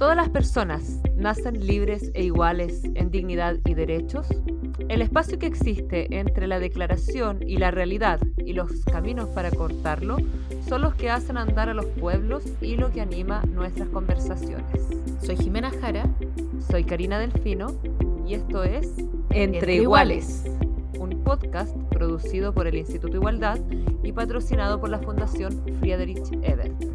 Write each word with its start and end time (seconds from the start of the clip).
Todas 0.00 0.16
las 0.16 0.30
personas 0.30 0.98
nacen 1.14 1.66
libres 1.66 2.10
e 2.14 2.24
iguales 2.24 2.84
en 2.94 3.10
dignidad 3.10 3.58
y 3.66 3.74
derechos. 3.74 4.26
El 4.88 5.02
espacio 5.02 5.38
que 5.38 5.44
existe 5.44 6.18
entre 6.18 6.46
la 6.46 6.58
declaración 6.58 7.46
y 7.46 7.58
la 7.58 7.70
realidad 7.70 8.18
y 8.38 8.54
los 8.54 8.82
caminos 8.86 9.28
para 9.28 9.50
cortarlo 9.50 10.16
son 10.66 10.80
los 10.80 10.94
que 10.94 11.10
hacen 11.10 11.36
andar 11.36 11.68
a 11.68 11.74
los 11.74 11.84
pueblos 11.84 12.44
y 12.62 12.76
lo 12.76 12.90
que 12.90 13.02
anima 13.02 13.42
nuestras 13.42 13.90
conversaciones. 13.90 14.88
Soy 15.22 15.36
Jimena 15.36 15.70
Jara. 15.70 16.06
Soy 16.70 16.84
Karina 16.84 17.18
Delfino 17.18 17.78
y 18.26 18.32
esto 18.32 18.64
es 18.64 18.90
Entre, 19.28 19.74
Iguales, 19.74 20.44
un 20.98 21.22
podcast 21.22 21.76
producido 21.90 22.54
por 22.54 22.66
el 22.66 22.76
Instituto 22.76 23.18
Igualdad 23.18 23.58
y 24.02 24.12
patrocinado 24.12 24.80
por 24.80 24.88
la 24.88 25.00
Fundación 25.00 25.62
Friedrich 25.78 26.26
Ebert. 26.40 26.89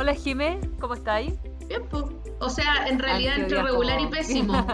Hola 0.00 0.14
Jimé, 0.14 0.60
¿cómo 0.78 0.94
estáis? 0.94 1.34
Bien, 1.66 1.82
pues. 1.90 2.04
O 2.38 2.48
sea, 2.48 2.86
en 2.86 3.00
realidad 3.00 3.36
entre 3.36 3.60
regular 3.60 4.00
y 4.00 4.06
pésimo. 4.06 4.64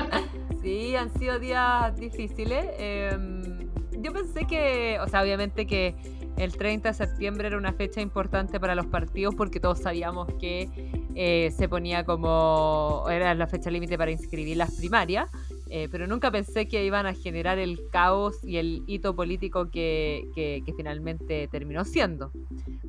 sí, 0.62 0.96
han 0.96 1.12
sido 1.18 1.38
días 1.38 1.94
difíciles. 1.98 2.64
Em, 2.78 3.68
yo 3.98 4.10
pensé 4.14 4.46
que, 4.46 4.98
o 5.02 5.06
sea, 5.06 5.20
obviamente 5.20 5.66
que 5.66 5.94
el 6.38 6.56
30 6.56 6.88
de 6.88 6.94
septiembre 6.94 7.48
era 7.48 7.58
una 7.58 7.74
fecha 7.74 8.00
importante 8.00 8.58
para 8.58 8.74
los 8.74 8.86
partidos 8.86 9.34
porque 9.34 9.60
todos 9.60 9.80
sabíamos 9.80 10.32
que 10.40 10.70
eh, 11.14 11.52
se 11.54 11.68
ponía 11.68 12.06
como, 12.06 13.04
era 13.10 13.34
la 13.34 13.46
fecha 13.46 13.70
límite 13.70 13.98
para 13.98 14.12
inscribir 14.12 14.56
las 14.56 14.74
primarias. 14.76 15.30
Eh, 15.76 15.88
pero 15.90 16.06
nunca 16.06 16.30
pensé 16.30 16.68
que 16.68 16.84
iban 16.84 17.04
a 17.04 17.14
generar 17.14 17.58
el 17.58 17.80
caos 17.90 18.44
y 18.44 18.58
el 18.58 18.84
hito 18.86 19.16
político 19.16 19.72
que, 19.72 20.22
que 20.36 20.72
finalmente 20.76 21.48
terminó 21.48 21.84
siendo. 21.84 22.30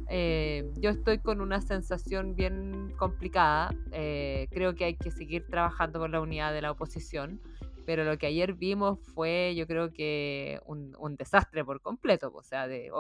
Eh, 0.08 0.72
yo 0.78 0.92
estoy 0.92 1.18
con 1.18 1.42
una 1.42 1.62
sensación 1.62 2.36
bien 2.36 2.94
complicada. 2.96 3.74
Eh, 3.92 4.48
creo 4.52 4.76
que 4.76 4.86
hay 4.86 4.96
que 4.98 5.10
seguir 5.10 5.48
trabajando 5.48 5.98
por 5.98 6.12
la 6.12 6.22
unidad 6.22 6.54
de 6.54 6.62
la 6.62 6.70
oposición, 6.70 7.42
pero 7.88 8.04
lo 8.04 8.20
que 8.20 8.28
ayer 8.28 8.54
vimos 8.54 9.00
fue, 9.16 9.56
yo 9.58 9.66
creo 9.66 9.92
que 9.92 10.60
un, 10.68 11.16
desastre 11.18 11.66
por 11.66 11.82
completo, 11.82 12.32
o 12.36 12.44
sea, 12.44 12.68
de, 12.68 12.92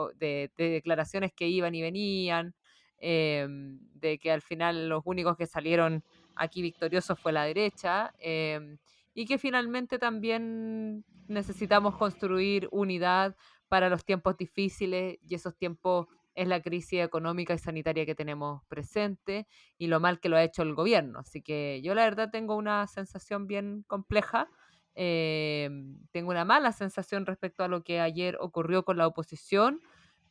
declaraciones 0.57 1.31
que 1.31 1.47
iban 1.47 1.75
y 1.75 1.83
venían, 1.83 2.55
em, 2.97 3.77
de 3.93 4.17
que 4.17 4.31
al 4.31 4.41
final 4.41 4.89
los 4.89 5.03
únicos 5.05 5.37
que 5.37 5.45
salieron 5.45 6.03
aquí 6.35 6.63
victoriosos 6.63 7.19
fue 7.19 7.31
la 7.31 7.43
derecha, 7.43 8.11
em, 8.17 8.77
y 9.15 9.25
que 9.25 9.39
finalmente 9.39 9.97
también 9.97 11.05
necesitamos 11.27 11.95
construir 11.97 12.67
unidad 12.71 13.35
para 13.69 13.89
los 13.89 14.05
tiempos 14.05 14.37
difíciles 14.37 15.17
y 15.27 15.35
esos 15.35 15.55
tiempos 15.55 16.07
es 16.35 16.49
la 16.49 16.61
crisis 16.61 16.99
económica 16.99 17.53
y 17.53 17.57
sanitaria 17.57 18.05
que 18.05 18.13
tenemos 18.13 18.61
presente 18.67 19.47
y 19.77 19.87
lo 19.87 20.01
mal 20.01 20.19
que 20.19 20.27
lo 20.27 20.35
ha 20.35 20.43
hecho 20.43 20.63
el 20.63 20.75
gobierno. 20.75 21.19
Así 21.19 21.41
que 21.41 21.81
yo 21.81 21.95
la 21.95 22.03
verdad 22.03 22.29
tengo 22.29 22.57
una 22.57 22.85
sensación 22.87 23.47
bien 23.47 23.83
compleja. 23.87 24.49
Eh, 24.95 25.69
tengo 26.11 26.31
una 26.31 26.43
mala 26.43 26.73
sensación 26.73 27.25
respecto 27.25 27.63
a 27.63 27.69
lo 27.69 27.83
que 27.83 28.01
ayer 28.01 28.37
ocurrió 28.41 28.83
con 28.83 28.97
la 28.97 29.07
oposición. 29.07 29.79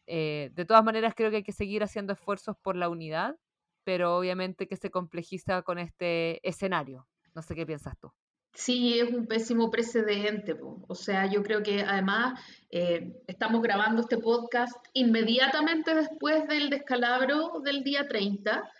Eh, 0.06 0.50
de 0.52 0.64
todas 0.66 0.84
maneras, 0.84 1.14
creo 1.16 1.30
que 1.30 1.36
hay 1.36 1.42
que 1.42 1.52
seguir 1.52 1.82
haciendo 1.82 2.12
esfuerzos 2.12 2.54
por 2.58 2.76
la 2.76 2.90
unidad, 2.90 3.38
pero 3.82 4.18
obviamente 4.18 4.68
que 4.68 4.76
se 4.76 4.90
complejiza 4.90 5.62
con 5.62 5.78
este 5.78 6.46
escenario. 6.46 7.08
No 7.34 7.40
sé 7.40 7.54
qué 7.54 7.64
piensas 7.64 7.98
tú. 7.98 8.12
Sí, 8.54 9.00
es 9.00 9.12
un 9.12 9.26
pésimo 9.26 9.68
precedente. 9.68 10.56
O 10.86 10.94
sea, 10.94 11.26
yo 11.26 11.42
creo 11.42 11.62
que 11.64 11.82
además 11.82 12.40
eh, 12.70 13.20
estamos 13.26 13.60
grabando 13.62 14.02
este 14.02 14.16
podcast 14.18 14.76
inmediatamente 14.92 15.92
después 15.92 16.46
del 16.46 16.70
descalabro 16.70 17.60
del 17.64 17.82
día 17.82 18.06
30 18.06 18.70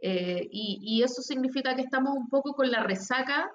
eh, 0.00 0.48
y, 0.52 1.02
eso 1.02 1.22
significa 1.22 1.74
que 1.74 1.82
estamos 1.82 2.14
un 2.14 2.28
poco 2.28 2.54
con 2.54 2.70
la 2.70 2.82
resaca 2.82 3.50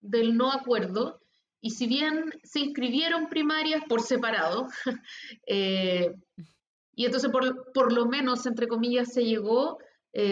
del 0.00 0.34
no 0.36 0.50
acuerdo 0.50 1.20
y 1.60 1.70
si 1.70 1.86
bien 1.86 2.30
se 2.44 2.60
inscribieron 2.60 3.28
primarias 3.28 3.82
por 3.88 4.00
separado 4.00 4.68
eh, 5.46 6.14
y 6.94 7.04
entonces 7.04 7.30
por, 7.30 7.72
por, 7.72 7.92
lo 7.92 8.06
menos, 8.06 8.46
entre 8.46 8.66
comillas, 8.66 9.12
se 9.12 9.24
llegó, 9.24 9.78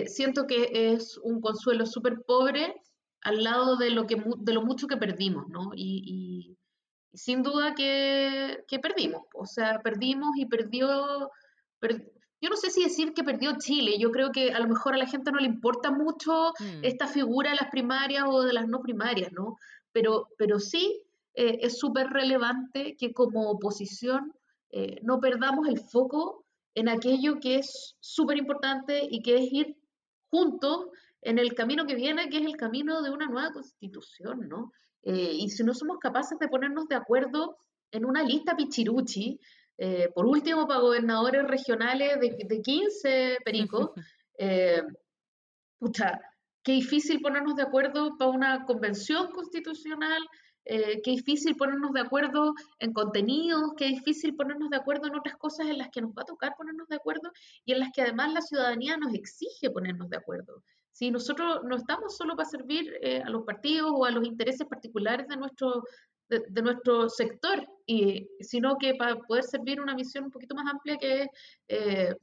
siento 0.07 0.47
que 0.47 0.71
es 0.73 1.17
un 1.19 1.41
consuelo 1.41 1.87
súper 1.87 2.23
pobre 2.27 2.75
al 3.23 3.43
lado 3.43 3.77
de 3.77 3.91
lo, 3.91 4.07
que, 4.07 4.23
de 4.39 4.53
lo 4.53 4.63
mucho 4.63 4.87
que 4.87 4.97
perdimos, 4.97 5.49
¿no? 5.49 5.71
Y, 5.75 6.57
sin 7.13 7.43
duda 7.43 7.75
que, 7.75 8.65
perdimos, 8.83 9.23
o 9.35 9.47
sea, 9.47 9.81
perdimos 9.81 10.37
y 10.37 10.47
perdió, 10.47 11.31
yo 12.41 12.51
no 12.51 12.57
sé 12.57 12.71
si 12.71 12.85
decir 12.85 13.15
que 13.15 13.25
perdió 13.25 13.57
Chile, 13.59 13.97
yo 13.99 14.11
creo 14.11 14.33
que 14.33 14.53
a 14.53 14.61
lo 14.61 14.69
mejor 14.69 14.95
a 14.95 14.99
la 14.99 15.07
gente 15.07 15.33
no 15.33 15.39
le 15.39 15.47
importa 15.47 15.91
mucho 15.91 16.53
mm. 16.59 16.85
esta 16.85 17.07
figura 17.07 17.51
de 17.51 17.57
las 17.57 17.71
primarias 17.71 18.25
o 18.29 18.43
de 18.43 18.53
las 18.53 18.69
no 18.69 18.83
primarias, 18.83 19.33
¿no? 19.33 19.57
Pero, 19.93 20.29
pero 20.37 20.61
sí 20.61 21.03
eh, 21.33 21.59
es 21.63 21.79
súper 21.79 22.09
relevante 22.09 22.97
que 22.99 23.15
como 23.15 23.51
oposición 23.51 24.35
eh, 24.71 25.01
no 25.03 25.21
perdamos 25.21 25.69
el 25.69 25.79
foco 25.79 26.45
en 26.75 26.91
aquello 26.91 27.41
que 27.41 27.57
es 27.57 27.97
súper 28.01 28.37
importante 28.37 29.07
y 29.11 29.23
que 29.23 29.37
es 29.37 29.53
ir 29.53 29.77
juntos 30.31 30.89
en 31.23 31.39
el 31.39 31.55
camino 31.55 31.87
que 31.87 31.95
viene, 31.95 32.29
que 32.29 32.39
es 32.39 32.47
el 32.47 32.57
camino 32.57 33.03
de 33.03 33.11
una 33.11 33.27
nueva 33.27 33.53
constitución, 33.53 34.49
¿no? 34.49 34.73
Eh, 35.07 35.33
y 35.35 35.51
si 35.51 35.63
no 35.63 35.73
somos 35.73 35.99
capaces 35.99 36.37
de 36.39 36.49
ponernos 36.49 36.89
de 36.89 36.97
acuerdo 36.97 37.59
en 37.93 38.05
una 38.05 38.25
lista 38.25 38.57
pichiruchi, 38.57 39.39
eh, 39.79 40.09
por 40.13 40.27
último, 40.27 40.67
para 40.67 40.81
gobernadores 40.81 41.47
regionales 41.47 42.19
de, 42.19 42.37
de 42.45 42.61
15 42.61 43.39
pericos, 43.45 43.91
eh, 44.39 44.83
pucha, 45.79 46.21
qué 46.65 46.73
difícil 46.73 47.21
ponernos 47.21 47.55
de 47.55 47.63
acuerdo 47.63 48.19
para 48.19 48.33
una 48.33 48.65
convención 48.65 49.31
constitucional, 49.31 50.23
qué 50.65 51.01
difícil 51.13 51.55
ponernos 51.55 51.93
de 51.93 52.01
acuerdo 52.01 52.53
en 52.81 52.93
contenidos, 52.93 53.75
qué 53.77 53.85
difícil 53.85 54.35
ponernos 54.35 54.69
de 54.71 54.77
acuerdo 54.77 55.07
en 55.07 55.15
otras 55.15 55.37
cosas 55.37 55.69
en 55.69 55.79
las 55.79 55.91
que 55.91 56.01
nos 56.01 56.11
va 56.11 56.23
a 56.23 56.25
tocar 56.25 56.57
ponernos 56.59 56.89
de 56.89 56.97
acuerdo 56.97 57.31
y 57.65 57.73
en 57.73 57.79
las 57.79 57.93
que 57.93 58.03
además 58.03 58.33
la 58.33 58.41
ciudadanía 58.41 58.97
nos 58.97 59.15
exige 59.15 59.71
ponernos 59.71 60.11
de 60.11 60.17
acuerdo. 60.17 60.65
Si 60.97 61.11
nosotros 61.11 61.61
no 61.65 61.77
estamos 61.77 62.17
solo 62.17 62.35
para 62.37 62.49
servir 62.49 62.91
eh, 63.03 63.21
a 63.23 63.29
los 63.29 63.45
partidos 63.45 63.93
o 63.95 64.07
a 64.07 64.11
los 64.11 64.27
intereses 64.27 64.67
particulares 64.67 65.29
de 65.29 65.37
nuestro, 65.37 65.83
de, 66.31 66.63
nuestro 66.63 67.11
sector, 67.11 67.69
y, 67.85 68.27
sino 68.41 68.79
que 68.79 68.95
para 68.95 69.17
poder 69.17 69.45
servir 69.45 69.79
una 69.79 69.95
misión 69.95 70.25
un 70.25 70.31
poquito 70.31 70.55
más 70.55 70.73
amplia 70.73 70.97
que 70.97 71.21
es, 71.21 71.29
eh, 71.69 72.15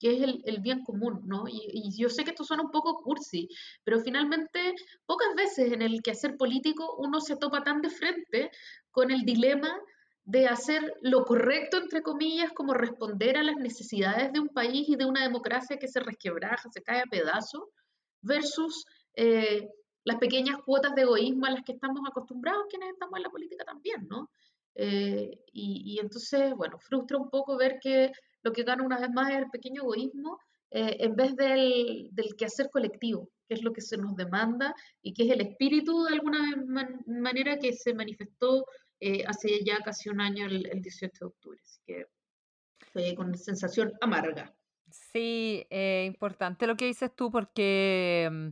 que 0.00 0.16
es 0.16 0.22
el, 0.44 0.60
bien 0.62 0.82
común, 0.82 1.20
¿no? 1.26 1.44
Y, 1.46 1.94
yo 1.94 2.08
sé 2.08 2.24
que 2.24 2.30
esto 2.30 2.42
suena 2.42 2.62
un 2.62 2.70
poco 2.70 3.02
cursi, 3.02 3.50
pero 3.84 4.00
finalmente 4.00 4.76
pocas 5.04 5.34
veces 5.36 5.70
en 5.70 5.82
el 5.82 6.00
quehacer 6.00 6.38
político 6.38 6.96
uno 6.96 7.20
se 7.20 7.36
topa 7.36 7.62
tan 7.62 7.82
de 7.82 7.90
frente 7.90 8.50
con 8.90 9.10
el 9.10 9.26
dilema 9.26 9.78
de 10.24 10.48
hacer 10.48 10.94
lo 11.02 11.26
correcto, 11.26 11.76
entre 11.76 12.00
comillas, 12.00 12.50
como 12.54 12.72
responder 12.72 13.36
a 13.36 13.42
las 13.42 13.56
necesidades 13.56 14.32
de 14.32 14.40
un 14.40 14.48
país 14.48 14.88
y 14.88 14.96
de 14.96 15.04
una 15.04 15.22
democracia 15.22 15.76
que 15.76 15.88
se 15.88 16.00
resquebraja, 16.00 16.70
se 16.72 16.82
cae 16.82 17.02
a 17.02 17.10
pedazos, 17.10 17.64
versus 18.22 18.84
eh, 19.14 19.68
las 20.04 20.16
pequeñas 20.18 20.56
cuotas 20.64 20.94
de 20.94 21.02
egoísmo 21.02 21.46
a 21.46 21.50
las 21.50 21.62
que 21.64 21.72
estamos 21.72 22.00
acostumbrados 22.08 22.64
quienes 22.68 22.90
estamos 22.90 23.16
en 23.16 23.22
la 23.22 23.30
política 23.30 23.64
también, 23.64 24.06
¿no? 24.08 24.30
Eh, 24.74 25.38
y, 25.52 25.98
entonces, 26.00 26.54
bueno, 26.54 26.78
frustra 26.78 27.18
un 27.18 27.28
poco 27.28 27.58
ver 27.58 27.78
que 27.80 28.10
lo 28.42 28.52
que 28.52 28.62
gana 28.62 28.82
una 28.82 28.98
vez 28.98 29.10
más 29.10 29.30
es 29.30 29.36
el 29.36 29.50
pequeño 29.50 29.82
egoísmo 29.82 30.38
eh, 30.70 30.96
en 31.00 31.14
vez 31.14 31.36
del, 31.36 32.08
del, 32.10 32.34
quehacer 32.36 32.70
colectivo, 32.70 33.28
que 33.46 33.54
es 33.54 33.62
lo 33.62 33.72
que 33.72 33.82
se 33.82 33.98
nos 33.98 34.16
demanda 34.16 34.74
y 35.02 35.12
que 35.12 35.24
es 35.24 35.30
el 35.30 35.42
espíritu 35.42 36.04
de 36.04 36.14
alguna 36.14 36.40
manera 37.06 37.58
que 37.58 37.72
se 37.74 37.92
manifestó 37.92 38.64
hace 39.26 39.64
ya 39.64 39.78
casi 39.80 40.08
un 40.08 40.20
año, 40.20 40.46
el, 40.46 40.64
el 40.66 40.80
18 40.80 41.12
de 41.18 41.26
octubre. 41.26 41.60
Así 41.60 41.80
que 41.84 42.06
fue 42.92 43.14
con 43.14 43.36
sensación 43.36 43.92
amarga. 44.00 44.54
Sí, 44.92 45.66
eh, 45.70 46.04
importante 46.06 46.66
lo 46.66 46.76
que 46.76 46.84
dices 46.84 47.14
tú 47.16 47.30
porque 47.30 48.28
mm, 48.30 48.48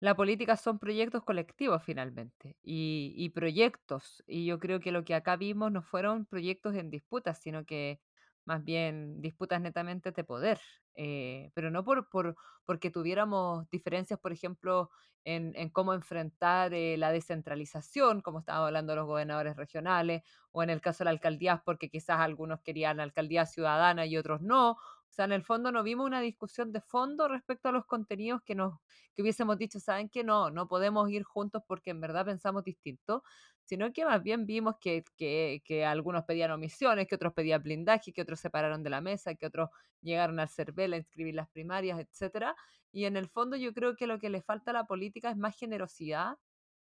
la 0.00 0.16
política 0.16 0.56
son 0.56 0.78
proyectos 0.78 1.24
colectivos 1.24 1.82
finalmente 1.84 2.58
y, 2.62 3.12
y 3.16 3.30
proyectos. 3.30 4.24
Y 4.26 4.46
yo 4.46 4.58
creo 4.60 4.80
que 4.80 4.92
lo 4.92 5.04
que 5.04 5.14
acá 5.14 5.36
vimos 5.36 5.72
no 5.72 5.82
fueron 5.82 6.26
proyectos 6.26 6.74
en 6.76 6.90
disputas, 6.90 7.40
sino 7.40 7.66
que 7.66 8.00
más 8.46 8.64
bien 8.64 9.20
disputas 9.22 9.60
netamente 9.60 10.12
de 10.12 10.24
poder, 10.24 10.60
eh, 10.94 11.50
pero 11.54 11.70
no 11.70 11.84
por, 11.84 12.08
por, 12.10 12.36
porque 12.64 12.90
tuviéramos 12.90 13.68
diferencias, 13.70 14.18
por 14.20 14.32
ejemplo, 14.32 14.90
en, 15.24 15.70
cómo 15.70 15.94
enfrentar 15.94 16.72
eh, 16.74 16.96
la 16.96 17.12
descentralización, 17.12 18.22
como 18.22 18.40
estábamos 18.40 18.68
hablando 18.68 18.96
los 18.96 19.06
gobernadores 19.06 19.56
regionales, 19.56 20.22
o 20.52 20.62
en 20.62 20.70
el 20.70 20.80
caso 20.80 21.00
de 21.00 21.06
la 21.06 21.10
alcaldía, 21.12 21.62
porque 21.64 21.90
quizás 21.90 22.20
algunos 22.20 22.60
querían 22.62 23.00
alcaldía 23.00 23.46
ciudadana 23.46 24.06
y 24.06 24.16
otros 24.16 24.40
no, 24.40 24.78
O 25.10 25.12
sea, 25.12 25.24
en 25.24 25.32
el 25.32 25.42
fondo 25.42 25.72
no 25.72 25.82
vimos 25.82 26.06
una 26.06 26.20
discusión 26.20 26.72
de 26.72 26.80
fondo 26.80 27.26
respecto 27.28 27.68
a 27.68 27.72
los 27.72 27.84
contenidos 27.86 28.42
que 28.44 28.54
nos 28.54 28.74
que 29.14 29.22
hubiésemos 29.22 29.58
dicho, 29.58 29.80
¿saben 29.80 30.08
que 30.08 30.22
No, 30.24 30.50
no 30.50 30.68
podemos 30.68 31.10
ir 31.10 31.24
juntos 31.24 31.62
porque 31.66 31.90
en 31.90 32.00
verdad 32.00 32.24
pensamos 32.26 32.62
distinto, 32.64 33.22
sino 33.64 33.92
que 33.92 34.04
más 34.04 34.22
bien 34.22 34.46
vimos 34.46 34.76
que, 34.80 35.04
que, 35.16 35.62
que 35.64 35.84
algunos 35.84 36.24
pedían 36.24 36.50
omisiones, 36.52 37.06
que 37.08 37.16
otros 37.16 37.32
pedían 37.34 37.62
blindaje, 37.62 38.12
que 38.12 38.22
otros 38.22 38.40
se 38.40 38.50
pararon 38.50 38.82
de 38.82 38.90
la 38.90 39.00
mesa, 39.00 39.34
que 39.34 39.46
otros 39.46 39.70
llegaron 40.00 40.38
al 40.40 40.48
CERVEL 40.48 40.92
a 40.94 40.96
inscribir 40.98 41.34
las 41.34 41.48
primarias, 41.50 41.98
etcétera. 42.00 42.54
Y 42.92 43.04
en 43.04 43.16
el 43.16 43.28
fondo 43.28 43.56
yo 43.56 43.72
creo 43.74 43.96
que 43.96 44.06
lo 44.06 44.18
que 44.18 44.30
le 44.30 44.42
falta 44.42 44.70
a 44.70 44.74
la 44.74 44.84
política 44.86 45.30
es 45.30 45.36
más 45.36 45.56
generosidad 45.56 46.36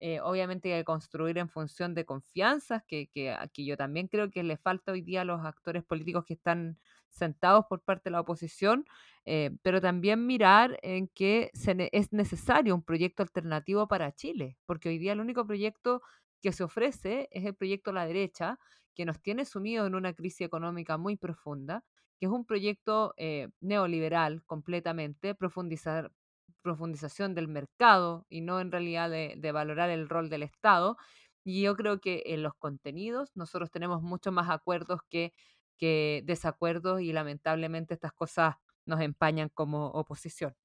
eh, 0.02 0.20
obviamente 0.22 0.74
hay 0.74 0.82
que 0.82 0.86
construir 0.86 1.38
en 1.38 1.50
función 1.50 1.96
de 1.96 2.06
confianzas, 2.06 2.84
que, 2.88 3.08
que 3.08 3.32
aquí 3.32 3.66
yo 3.66 3.78
también 3.78 4.08
creo 4.08 4.30
que 4.30 4.44
le 4.44 4.58
falta 4.58 4.92
hoy 4.92 5.02
día 5.02 5.22
a 5.22 5.26
los 5.26 5.46
actores 5.46 5.84
políticos 5.86 6.26
que 6.26 6.34
están 6.34 6.80
sentados 7.16 7.66
por 7.68 7.82
parte 7.82 8.06
de 8.06 8.12
la 8.12 8.22
oposición, 8.22 8.86
eh, 9.26 9.52
pero 9.64 9.82
también 9.82 10.28
mirar 10.28 10.78
en 10.84 11.08
que 11.08 11.52
es 11.54 12.14
necesario 12.14 12.76
un 12.76 12.84
proyecto 12.84 13.24
alternativo 13.24 13.88
para 13.88 14.14
Chile, 14.14 14.58
porque 14.66 14.90
hoy 14.90 15.00
día 15.00 15.14
el 15.14 15.20
único 15.20 15.46
proyecto 15.48 16.02
que 16.42 16.52
se 16.52 16.64
ofrece 16.64 17.28
es 17.32 17.46
el 17.46 17.56
proyecto 17.56 17.90
a 17.90 17.94
la 17.94 18.06
derecha, 18.06 18.60
que 18.94 19.06
nos 19.06 19.22
tiene 19.22 19.46
sumido 19.46 19.86
en 19.86 19.96
una 19.96 20.14
crisis 20.14 20.42
económica 20.42 20.98
muy 20.98 21.18
profunda, 21.18 21.84
que 22.20 22.28
es 22.28 22.32
un 22.32 22.46
proyecto 22.46 23.14
eh, 23.18 23.50
neoliberal 23.60 24.44
completamente, 24.46 25.36
profundización 25.36 27.36
del 27.36 27.48
mercado 27.48 28.26
y 28.30 28.42
no 28.42 28.62
en 28.62 28.72
realidad 28.72 29.10
de, 29.10 29.52
valorar 29.52 29.90
el 29.90 30.08
rol 30.08 30.30
del 30.30 30.44
Estado. 30.44 30.98
Y 31.44 31.64
yo 31.64 31.76
creo 31.76 32.00
que 32.00 32.24
en 32.28 32.42
los 32.42 32.56
contenidos 32.56 33.36
nosotros 33.36 33.70
tenemos 33.70 34.02
mucho 34.02 34.32
más 34.32 34.50
acuerdos 34.50 35.02
que, 35.10 35.34
que 35.78 36.24
desacuerdos 36.26 37.02
y 37.02 37.14
lamentablemente 37.14 37.94
estas 37.94 38.14
cosas 38.14 38.56
nos 38.86 39.02
empañan 39.02 39.50
como 39.50 39.88
oposición. 39.88 40.56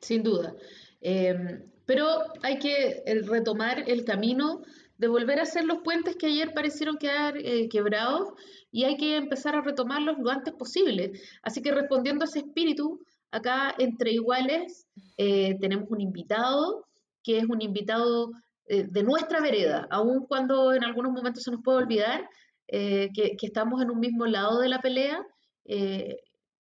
Sin 0.00 0.22
duda. 0.22 0.54
Em, 1.00 1.62
pero 1.86 2.06
hay 2.42 2.58
que 2.58 3.02
retomar 3.26 3.88
el 3.88 4.04
camino 4.04 4.62
de 4.98 5.08
volver 5.08 5.38
a 5.38 5.42
hacer 5.42 5.64
los 5.64 5.78
puentes 5.78 6.16
que 6.16 6.26
ayer 6.26 6.52
parecieron 6.54 6.96
quedar 6.96 7.36
eh, 7.36 7.68
quebrados 7.68 8.32
y 8.70 8.84
hay 8.84 8.96
que 8.96 9.16
empezar 9.16 9.54
a 9.54 9.62
retomarlos 9.62 10.18
lo 10.18 10.30
antes 10.30 10.54
posible. 10.54 11.12
Así 11.42 11.62
que 11.62 11.72
respondiendo 11.72 12.24
a 12.24 12.28
ese 12.28 12.40
espíritu, 12.40 13.00
acá 13.30 13.74
entre 13.78 14.12
iguales 14.12 14.86
eh, 15.16 15.56
tenemos 15.60 15.88
un 15.90 16.00
invitado 16.00 16.86
que 17.22 17.38
es 17.38 17.44
un 17.44 17.60
invitado 17.60 18.30
eh, 18.66 18.86
de 18.88 19.02
nuestra 19.02 19.40
vereda, 19.40 19.86
aun 19.90 20.26
cuando 20.26 20.72
en 20.72 20.84
algunos 20.84 21.12
momentos 21.12 21.42
se 21.42 21.50
nos 21.50 21.62
puede 21.62 21.78
olvidar 21.78 22.28
eh, 22.68 23.10
que, 23.14 23.36
estamos 23.40 23.82
en 23.82 23.90
un 23.90 24.00
mismo 24.00 24.26
lado 24.26 24.60
de 24.60 24.68
la 24.68 24.80
pelea, 24.80 25.24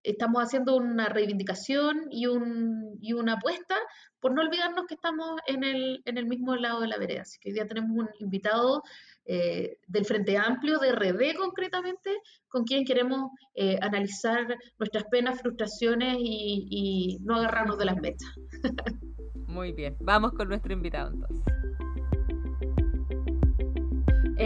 estamos 0.06 0.44
haciendo 0.44 0.76
una 0.76 1.10
reivindicación 1.10 2.08
y, 2.12 2.28
un, 2.28 2.98
y, 3.02 3.14
una 3.14 3.34
apuesta 3.34 3.76
por 4.20 4.34
no 4.34 4.42
olvidarnos 4.42 4.86
que 4.88 4.96
estamos 4.96 5.40
en 5.48 5.64
el, 5.64 6.02
en 6.06 6.18
el 6.18 6.26
mismo 6.26 6.56
lado 6.56 6.80
de 6.82 6.88
la 6.88 6.98
vereda. 6.98 7.22
Así 7.22 7.38
que 7.40 7.50
hoy 7.50 7.54
día 7.54 7.68
tenemos 7.68 7.92
un 7.92 8.10
invitado 8.20 8.82
eh, 9.26 9.78
del 9.88 10.06
Frente 10.06 10.38
Amplio, 10.38 10.80
de 10.80 10.92
RD 10.92 11.36
concretamente, 11.38 12.12
con 12.48 12.64
quien 12.64 12.86
queremos 12.86 13.32
eh, 13.56 13.78
analizar 13.82 14.56
nuestras 14.78 15.06
penas, 15.06 15.42
frustraciones 15.42 16.18
y, 16.20 17.18
no 17.22 17.36
agarrarnos 17.36 17.78
de 17.78 17.86
las 17.86 17.98
metas. 17.98 18.28
Muy 19.48 19.72
bien, 19.74 19.96
vamos 20.00 20.34
con 20.34 20.50
nuestro 20.50 20.74
invitado 20.74 21.12
entonces. 21.12 21.55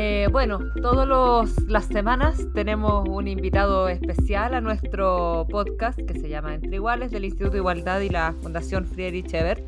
Eh, 0.01 0.29
bueno, 0.31 0.61
todas 0.81 1.59
las 1.67 1.85
semanas 1.87 2.47
tenemos 2.53 3.05
un 3.09 3.27
invitado 3.27 3.89
especial 3.89 4.53
a 4.53 4.61
nuestro 4.61 5.45
podcast 5.51 5.99
que 5.99 6.17
se 6.17 6.29
llama 6.29 6.55
Entre 6.55 6.75
Iguales 6.75 7.11
del 7.11 7.25
Instituto 7.25 7.51
de 7.51 7.57
Igualdad 7.57 7.99
y 7.99 8.07
la 8.07 8.31
Fundación 8.41 8.85
Friedrich 8.85 9.33
Ebert. 9.33 9.61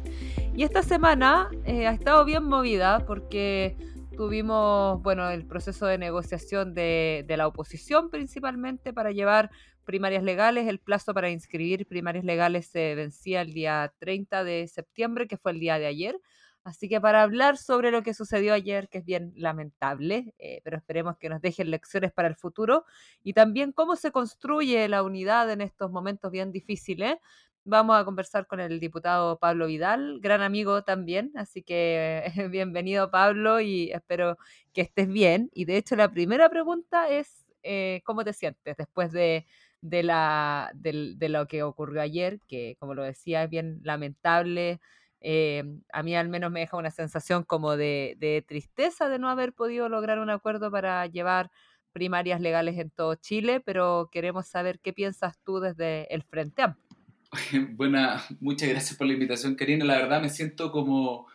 Y 0.56 0.64
esta 0.64 0.84
semana 0.84 1.50
ha 1.68 1.92
estado 1.92 2.24
bien 2.24 2.46
movida 2.46 3.06
porque 3.06 3.76
tuvimos, 4.16 5.02
bueno, 5.02 5.30
el 5.30 5.46
proceso 5.46 5.86
de 5.86 5.98
negociación 5.98 6.74
de, 6.74 7.26
la 7.28 7.46
oposición 7.46 8.10
principalmente 8.10 8.94
para 8.94 9.12
llevar 9.12 9.52
primarias 9.84 10.24
legales. 10.24 10.66
El 10.66 10.80
plazo 10.80 11.14
para 11.14 11.30
inscribir 11.30 11.86
primarias 11.88 12.24
legales 12.24 12.68
se 12.68 12.96
vencía 12.96 13.42
el 13.42 13.54
día 13.54 13.94
30 14.00 14.46
de 14.46 14.70
septiembre, 14.70 15.28
que 15.28 15.36
fue 15.36 15.52
el 15.52 15.60
día 15.60 15.78
de 15.78 15.88
ayer. 15.88 16.16
Así 16.64 16.88
que 16.88 17.02
para 17.02 17.24
hablar 17.24 17.58
sobre 17.58 17.92
lo 17.92 18.04
que 18.04 18.14
sucedió 18.14 18.54
ayer, 18.54 18.88
que 18.90 19.00
es 19.00 19.06
bien 19.06 19.34
lamentable, 19.36 20.36
eh, 20.38 20.62
pero 20.64 20.78
esperemos 20.78 21.18
que 21.18 21.30
nos 21.30 21.42
dejen 21.42 21.72
lecciones 21.72 22.12
para 22.12 22.28
el 22.28 22.36
futuro, 22.36 22.86
y 23.24 23.34
también 23.34 23.72
cómo 23.72 23.96
se 23.96 24.12
construye 24.12 24.88
la 24.88 25.04
unidad 25.04 25.50
en 25.52 25.62
estos 25.62 25.92
momentos 25.92 26.32
bien 26.32 26.52
difíciles, 26.52 27.18
Vamos 27.64 27.96
a 27.96 28.06
conversar 28.06 28.48
con 28.48 28.60
el 28.60 28.80
diputado 28.80 29.38
Pablo 29.38 29.68
Vidal, 29.68 30.20
gran 30.20 30.42
amigo 30.42 30.84
también, 30.84 31.32
así 31.36 31.62
que 31.62 32.24
bienvenido 32.52 33.12
Pablo 33.12 33.62
y 33.62 33.92
espero 33.92 34.38
que 34.74 34.82
estés 34.82 35.08
bien. 35.08 35.52
Y 35.54 35.66
de 35.66 35.78
hecho 35.78 35.96
la 35.96 36.10
primera 36.12 36.50
pregunta 36.50 37.08
es, 37.10 37.46
eh, 37.62 38.02
¿cómo 38.04 38.24
te 38.24 38.34
sientes 38.34 38.78
después 38.78 39.12
de, 39.12 39.46
de, 39.82 40.02
la, 40.02 40.72
de, 40.74 41.30
lo 41.30 41.48
que 41.48 41.62
ocurrió 41.62 42.02
ayer? 42.02 42.40
Que 42.48 42.78
como 42.80 42.96
lo 42.96 43.04
decía 43.04 43.44
es 43.44 43.50
bien 43.52 43.80
lamentable. 43.84 44.80
Eh, 45.22 45.64
a 45.94 46.04
mí 46.04 46.16
al 46.16 46.30
menos 46.30 46.52
me 46.52 46.62
deja 46.62 46.78
una 46.78 46.92
sensación 46.92 47.44
como 47.44 47.78
de, 47.78 48.16
de 48.20 48.44
tristeza 48.48 49.08
de 49.08 49.20
no 49.20 49.30
haber 49.30 49.54
podido 49.54 49.88
lograr 49.88 50.20
un 50.20 50.30
acuerdo 50.30 50.72
para 50.72 51.06
llevar 51.06 51.52
primarias 51.92 52.42
legales 52.42 52.78
en 52.78 52.90
todo 52.90 53.16
Chile, 53.16 53.62
pero 53.64 54.10
queremos 54.12 54.48
saber 54.48 54.80
qué 54.80 54.94
piensas 54.94 55.40
tú 55.44 55.60
desde 55.60 56.14
el 56.14 56.24
Frente 56.24 56.64
Amplio. 56.64 56.92
Buena, 57.76 58.24
muchas 58.40 58.70
gracias 58.70 58.98
por 58.98 59.08
la 59.08 59.14
invitación, 59.14 59.56
Karina. 59.56 59.86
La 59.86 59.98
verdad 59.98 60.22
me 60.22 60.30
siento 60.30 60.72
como 60.72 61.28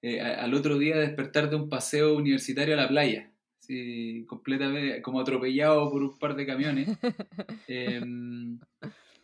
eh, 0.00 0.20
al 0.20 0.54
otro 0.54 0.78
día 0.78 0.96
despertar 0.96 1.50
de 1.50 1.56
un 1.56 1.68
paseo 1.68 2.16
universitario 2.16 2.74
a 2.74 2.82
la 2.82 2.88
playa. 2.88 3.30
Sí, 3.58 4.24
completamente 4.26 5.00
como 5.02 5.20
atropellado 5.20 5.90
por 5.90 6.02
un 6.02 6.18
par 6.18 6.34
de 6.34 6.46
camiones. 6.46 6.88
Em, 7.68 8.58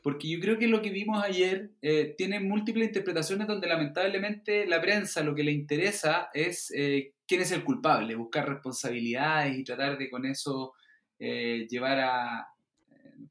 porque 0.02 0.28
yo 0.28 0.40
creo 0.40 0.58
que 0.58 0.68
lo 0.68 0.80
que 0.80 0.90
vimos 0.90 1.22
ayer 1.22 1.70
eh, 1.82 2.14
tiene 2.16 2.40
múltiples 2.40 2.88
interpretaciones 2.88 3.46
donde 3.46 3.68
lamentablemente 3.68 4.66
la 4.66 4.80
prensa 4.80 5.22
lo 5.22 5.34
que 5.34 5.44
le 5.44 5.52
interesa 5.52 6.30
es 6.32 6.72
eh, 6.74 7.12
quién 7.26 7.40
es 7.40 7.52
el 7.52 7.64
culpable, 7.64 8.14
buscar 8.14 8.48
responsabilidades 8.48 9.58
y 9.58 9.64
tratar 9.64 9.98
de 9.98 10.10
con 10.10 10.24
eso 10.24 10.74
llevar 11.20 11.98
a, 11.98 12.48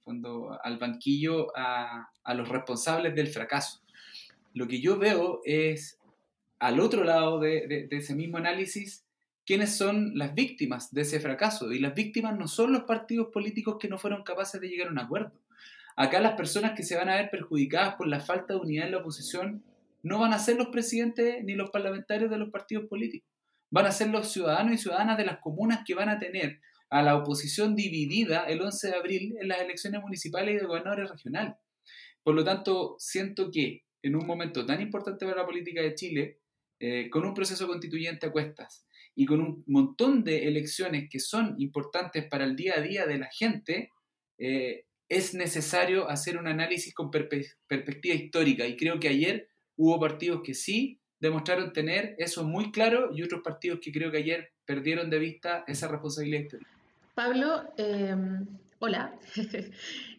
fondo 0.03 0.57
al 0.63 0.77
banquillo 0.77 1.47
a, 1.55 2.09
los 2.33 2.49
responsables 2.49 3.15
del 3.15 3.27
fracaso. 3.27 3.81
Lo 4.53 4.67
que 4.67 4.81
yo 4.81 4.97
veo 4.97 5.41
es, 5.43 5.99
al 6.59 6.79
otro 6.79 7.03
lado 7.03 7.39
de, 7.39 7.87
ese 7.91 8.15
mismo 8.15 8.37
análisis, 8.37 9.05
quiénes 9.45 9.75
son 9.75 10.17
las 10.17 10.33
víctimas 10.33 10.93
de 10.93 11.01
ese 11.01 11.19
fracaso. 11.19 11.71
Y 11.71 11.79
las 11.79 11.93
víctimas 11.93 12.37
no 12.37 12.47
son 12.47 12.73
los 12.73 12.83
partidos 12.83 13.27
políticos 13.31 13.77
que 13.79 13.87
no 13.87 13.97
fueron 13.97 14.23
capaces 14.23 14.59
de 14.59 14.67
llegar 14.67 14.87
a 14.87 14.91
un 14.91 14.99
acuerdo. 14.99 15.31
Acá 15.97 16.21
las 16.21 16.33
personas 16.33 16.73
que 16.75 16.83
se 16.83 16.95
van 16.95 17.09
a 17.09 17.15
ver 17.15 17.31
perjudicadas 17.31 17.95
por 17.95 18.07
la 18.07 18.19
falta 18.19 18.53
de 18.53 18.59
unidad 18.59 18.85
en 18.85 18.91
la 18.91 18.99
oposición 18.99 19.63
no 20.03 20.19
van 20.19 20.31
a 20.31 20.37
ser 20.37 20.55
los 20.55 20.67
presidentes 20.67 21.43
ni 21.43 21.55
los 21.55 21.71
parlamentarios 21.71 22.29
de 22.29 22.37
los 22.37 22.51
partidos 22.51 22.85
políticos. 22.87 23.27
Van 23.71 23.87
a 23.87 23.91
ser 23.91 24.09
los 24.09 24.31
ciudadanos 24.31 24.75
y 24.75 24.77
ciudadanas 24.77 25.17
de 25.17 25.25
las 25.25 25.39
comunas 25.39 25.81
que 25.85 25.95
van 25.95 26.09
a 26.09 26.19
tener 26.19 26.61
a 26.91 27.01
la 27.01 27.17
oposición 27.17 27.75
dividida 27.75 28.45
el 28.45 28.61
11 28.61 28.87
de 28.89 28.95
abril 28.95 29.35
en 29.41 29.47
las 29.47 29.59
elecciones 29.59 30.01
municipales 30.01 30.55
y 30.55 30.59
de 30.59 30.67
gobernadores 30.67 31.09
regionales. 31.09 31.55
Por 32.21 32.35
lo 32.35 32.43
tanto, 32.43 32.95
siento 32.99 33.49
que 33.51 33.83
en 34.03 34.15
un 34.15 34.27
momento 34.27 34.67
tan 34.67 34.79
importante 34.81 35.25
para 35.25 35.41
la 35.41 35.45
política 35.47 35.81
de 35.81 35.95
Chile, 35.95 36.39
eh, 36.79 37.09
con 37.09 37.25
un 37.25 37.33
proceso 37.33 37.65
constituyente 37.65 38.27
a 38.27 38.31
cuestas 38.31 38.85
y 39.15 39.25
con 39.25 39.41
un 39.41 39.63
montón 39.65 40.23
de 40.23 40.47
elecciones 40.47 41.09
que 41.09 41.19
son 41.19 41.55
importantes 41.57 42.23
para 42.27 42.45
el 42.45 42.55
día 42.55 42.75
a 42.77 42.81
día 42.81 43.07
de 43.07 43.17
la 43.17 43.29
gente, 43.31 43.89
eh, 44.37 44.85
es 45.09 45.33
necesario 45.33 46.09
hacer 46.09 46.37
un 46.37 46.47
análisis 46.47 46.93
con 46.93 47.11
perspectiva 47.11 48.15
histórica. 48.15 48.65
Y 48.65 48.75
creo 48.75 48.99
que 48.99 49.07
ayer 49.07 49.49
hubo 49.75 49.99
partidos 49.99 50.41
que 50.43 50.53
sí 50.53 50.99
demostraron 51.19 51.73
tener 51.73 52.15
eso 52.17 52.43
muy 52.43 52.71
claro 52.71 53.09
y 53.13 53.23
otros 53.23 53.41
partidos 53.43 53.79
que 53.81 53.91
creo 53.91 54.11
que 54.11 54.17
ayer 54.17 54.51
perdieron 54.65 55.09
de 55.09 55.19
vista 55.19 55.63
esa 55.67 55.87
responsabilidad 55.87 56.41
histórica. 56.41 56.71
Pablo, 57.15 57.63
em, 57.77 58.45
hola, 58.79 59.17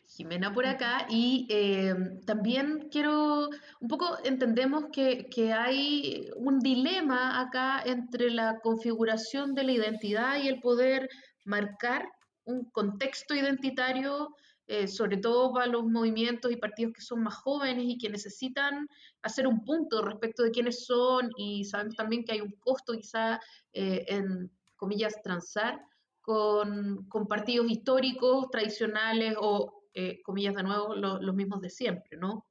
Jimena 0.08 0.52
por 0.52 0.66
acá, 0.66 1.06
y 1.08 1.46
em, 1.48 2.20
también 2.22 2.88
quiero, 2.90 3.50
un 3.78 3.88
poco 3.88 4.18
entendemos 4.24 4.86
que, 4.92 5.52
hay 5.52 6.28
un 6.34 6.58
dilema 6.58 7.40
acá 7.40 7.80
entre 7.86 8.30
la 8.30 8.58
configuración 8.60 9.54
de 9.54 9.62
la 9.62 9.72
identidad 9.72 10.42
y 10.42 10.48
el 10.48 10.60
poder 10.60 11.08
marcar 11.44 12.08
un 12.44 12.64
contexto 12.70 13.34
identitario, 13.34 14.34
eh, 14.70 14.86
sobre 14.86 15.16
todo 15.16 15.50
para 15.54 15.66
los 15.66 15.86
movimientos 15.86 16.52
y 16.52 16.56
partidos 16.56 16.92
que 16.92 17.00
son 17.00 17.22
más 17.22 17.36
jóvenes 17.36 17.86
y 17.86 17.96
que 17.96 18.10
necesitan 18.10 18.86
hacer 19.22 19.46
un 19.46 19.64
punto 19.64 20.02
respecto 20.02 20.42
de 20.42 20.50
quiénes 20.50 20.84
son 20.84 21.30
y 21.38 21.64
sabemos 21.64 21.96
también 21.96 22.22
que 22.22 22.32
hay 22.32 22.42
un 22.42 22.52
costo 22.60 22.92
quizá 22.92 23.40
eh, 23.72 24.04
en, 24.08 24.50
comillas, 24.76 25.22
transar 25.22 25.82
con, 26.20 27.08
partidos 27.30 27.70
históricos, 27.70 28.50
tradicionales 28.50 29.36
o 29.40 29.84
eh, 29.94 30.20
comillas 30.22 30.54
de 30.54 30.62
nuevo, 30.64 30.94
los 30.94 31.34
mismos 31.34 31.62
de 31.62 31.70
siempre, 31.70 32.18
¿no? 32.18 32.44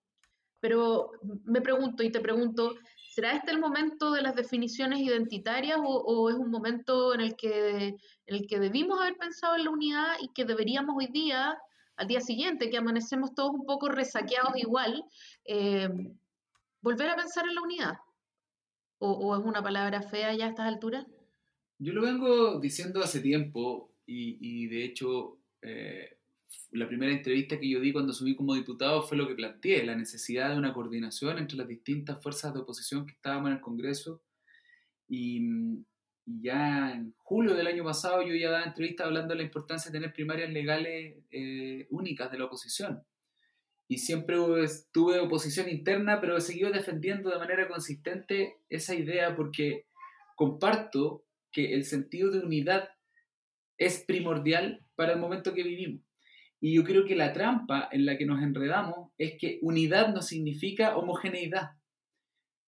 Pero 0.59 1.11
me 1.43 1.61
pregunto 1.61 2.01
y 2.01 2.11
te 2.11 2.19
pregunto, 2.19 2.73
¿será 3.11 3.33
este 3.33 3.51
el 3.51 3.59
momento 3.59 4.11
de 4.11 4.23
las 4.23 4.35
definiciones 4.35 5.01
identitarias 5.01 5.77
o, 5.83 6.31
es 6.31 6.35
un 6.35 6.49
momento 6.49 7.13
en 7.13 7.21
el, 7.21 7.35
que, 7.35 7.95
el 8.25 8.47
que 8.47 8.59
debimos 8.59 8.99
haber 8.99 9.17
pensado 9.17 9.55
en 9.55 9.65
la 9.65 9.69
unidad 9.69 10.15
y 10.19 10.29
que 10.29 10.45
deberíamos 10.45 10.95
hoy 10.97 11.07
día, 11.11 11.55
al 11.97 12.07
día 12.07 12.21
siguiente, 12.21 12.69
que 12.69 12.77
amanecemos 12.77 13.33
todos 13.33 13.51
un 13.51 13.65
poco 13.65 13.89
resaqueados 13.89 14.55
igual, 14.55 15.03
eh, 15.45 15.89
volver 16.81 17.09
a 17.09 17.15
pensar 17.15 17.45
en 17.47 17.55
la 17.55 17.61
unidad? 17.61 17.93
¿O, 18.99 19.35
es 19.35 19.43
una 19.43 19.61
palabra 19.61 20.01
fea 20.01 20.33
ya 20.33 20.45
a 20.45 20.49
estas 20.49 20.67
alturas? 20.67 21.05
Yo 21.77 21.93
lo 21.93 22.01
vengo 22.01 22.59
diciendo 22.59 23.03
hace 23.03 23.19
tiempo 23.19 23.91
y, 24.07 24.67
de 24.67 24.85
hecho 24.85 25.37
eh, 25.61 26.17
la 26.71 26.87
primera 26.87 27.11
entrevista 27.11 27.59
que 27.59 27.69
yo 27.69 27.79
di 27.79 27.93
cuando 27.93 28.13
subí 28.13 28.35
como 28.35 28.55
diputado 28.55 29.03
fue 29.03 29.17
lo 29.17 29.27
que 29.27 29.35
planteé, 29.35 29.85
la 29.85 29.95
necesidad 29.95 30.51
de 30.51 30.57
una 30.57 30.73
coordinación 30.73 31.37
entre 31.37 31.57
las 31.57 31.67
distintas 31.67 32.21
fuerzas 32.21 32.53
de 32.53 32.61
oposición 32.61 33.05
que 33.05 33.13
estábamos 33.13 33.49
en 33.49 33.57
el 33.57 33.61
Congreso. 33.61 34.21
Y, 35.07 35.41
ya 36.27 36.91
en 36.91 37.15
julio 37.17 37.55
del 37.55 37.67
año 37.67 37.83
pasado 37.83 38.21
yo 38.21 38.35
ya 38.35 38.51
daba 38.51 38.65
entrevistas 38.65 39.07
hablando 39.07 39.33
de 39.33 39.39
la 39.39 39.45
importancia 39.45 39.91
de 39.91 39.97
tener 39.97 40.13
primarias 40.13 40.51
legales 40.51 41.15
eh, 41.31 41.87
únicas 41.89 42.31
de 42.31 42.37
la 42.37 42.45
oposición 42.45 43.03
y 43.87 43.99
siempre 43.99 44.35
tuve 44.91 45.19
oposición 45.19 45.69
interna, 45.69 46.19
pero 46.19 46.37
he 46.37 46.41
seguido 46.41 46.71
defendiendo 46.71 47.29
de 47.29 47.37
manera 47.37 47.67
consistente 47.69 48.57
esa 48.69 48.93
idea 48.93 49.35
porque 49.35 49.85
comparto 50.35 51.23
que 51.51 51.73
el 51.73 51.85
sentido 51.85 52.29
de 52.29 52.39
unidad 52.39 52.89
es 53.77 54.03
primordial 54.05 54.85
para 54.95 55.13
el 55.13 55.19
momento 55.19 55.53
que 55.53 55.63
vivimos. 55.63 56.01
Y 56.59 56.75
yo 56.75 56.83
creo 56.83 57.05
que 57.05 57.15
la 57.15 57.33
trampa 57.33 57.87
en 57.91 58.05
la 58.05 58.17
que 58.17 58.25
nos 58.25 58.41
enredamos 58.41 59.11
es 59.17 59.37
que 59.39 59.59
unidad 59.61 60.13
no 60.13 60.21
significa 60.21 60.97
homogeneidad. 60.97 61.71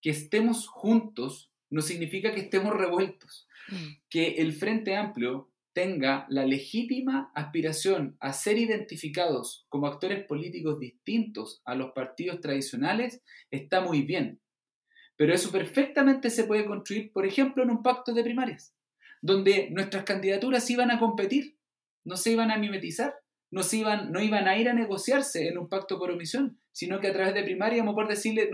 Que 0.02 0.12
estemos 0.12 0.68
juntos 0.68 1.52
no 1.70 1.82
significa 1.82 2.34
que 2.34 2.42
estemos 2.42 2.76
revueltos. 2.76 3.48
Mm. 3.70 3.88
Que 4.10 4.36
el 4.38 4.54
Frente 4.54 4.96
Amplio 4.96 5.52
tenga 5.74 6.26
la 6.30 6.46
legítima 6.46 7.32
aspiración 7.36 8.18
a 8.20 8.34
ser 8.34 8.58
identificados 8.58 9.66
como 9.70 9.88
actores 9.88 10.26
políticos 10.26 10.80
distintos 10.80 11.62
a 11.64 11.76
los 11.76 11.92
partidos 11.92 12.42
tradicionales 12.42 13.22
está 13.52 13.82
muy 13.82 14.02
bien. 14.02 14.42
Pero 15.16 15.34
eso 15.34 15.52
perfectamente 15.52 16.30
se 16.30 16.46
puede 16.46 16.66
construir, 16.66 17.12
por 17.12 17.26
ejemplo, 17.26 17.64
en 17.64 17.70
un 17.70 17.84
pacto 17.84 18.14
de 18.14 18.24
primarias, 18.24 18.74
donde 19.22 19.70
nuestras 19.72 20.04
candidaturas 20.04 20.70
iban 20.70 20.92
a 20.92 21.00
competir, 21.00 21.58
no 22.04 22.18
se 22.18 22.32
iban 22.32 22.52
a 22.52 22.58
mimetizar, 22.58 23.16
no, 23.52 23.64
se 23.64 23.78
iban, 23.78 24.12
no 24.12 24.22
iban 24.22 24.48
a 24.48 24.58
ir 24.58 24.70
a 24.70 24.74
negociarse 24.74 25.48
en 25.48 25.58
un 25.58 25.70
pacto 25.70 26.00
por 26.00 26.12
omisión, 26.12 26.60
sino 26.72 27.00
que 27.00 27.08
a 27.08 27.14
través 27.14 27.34
de 27.34 27.44
primaria 27.44 27.80
vamos 27.80 27.94
a 27.94 27.96
poder 27.96 28.10
decirle 28.10 28.50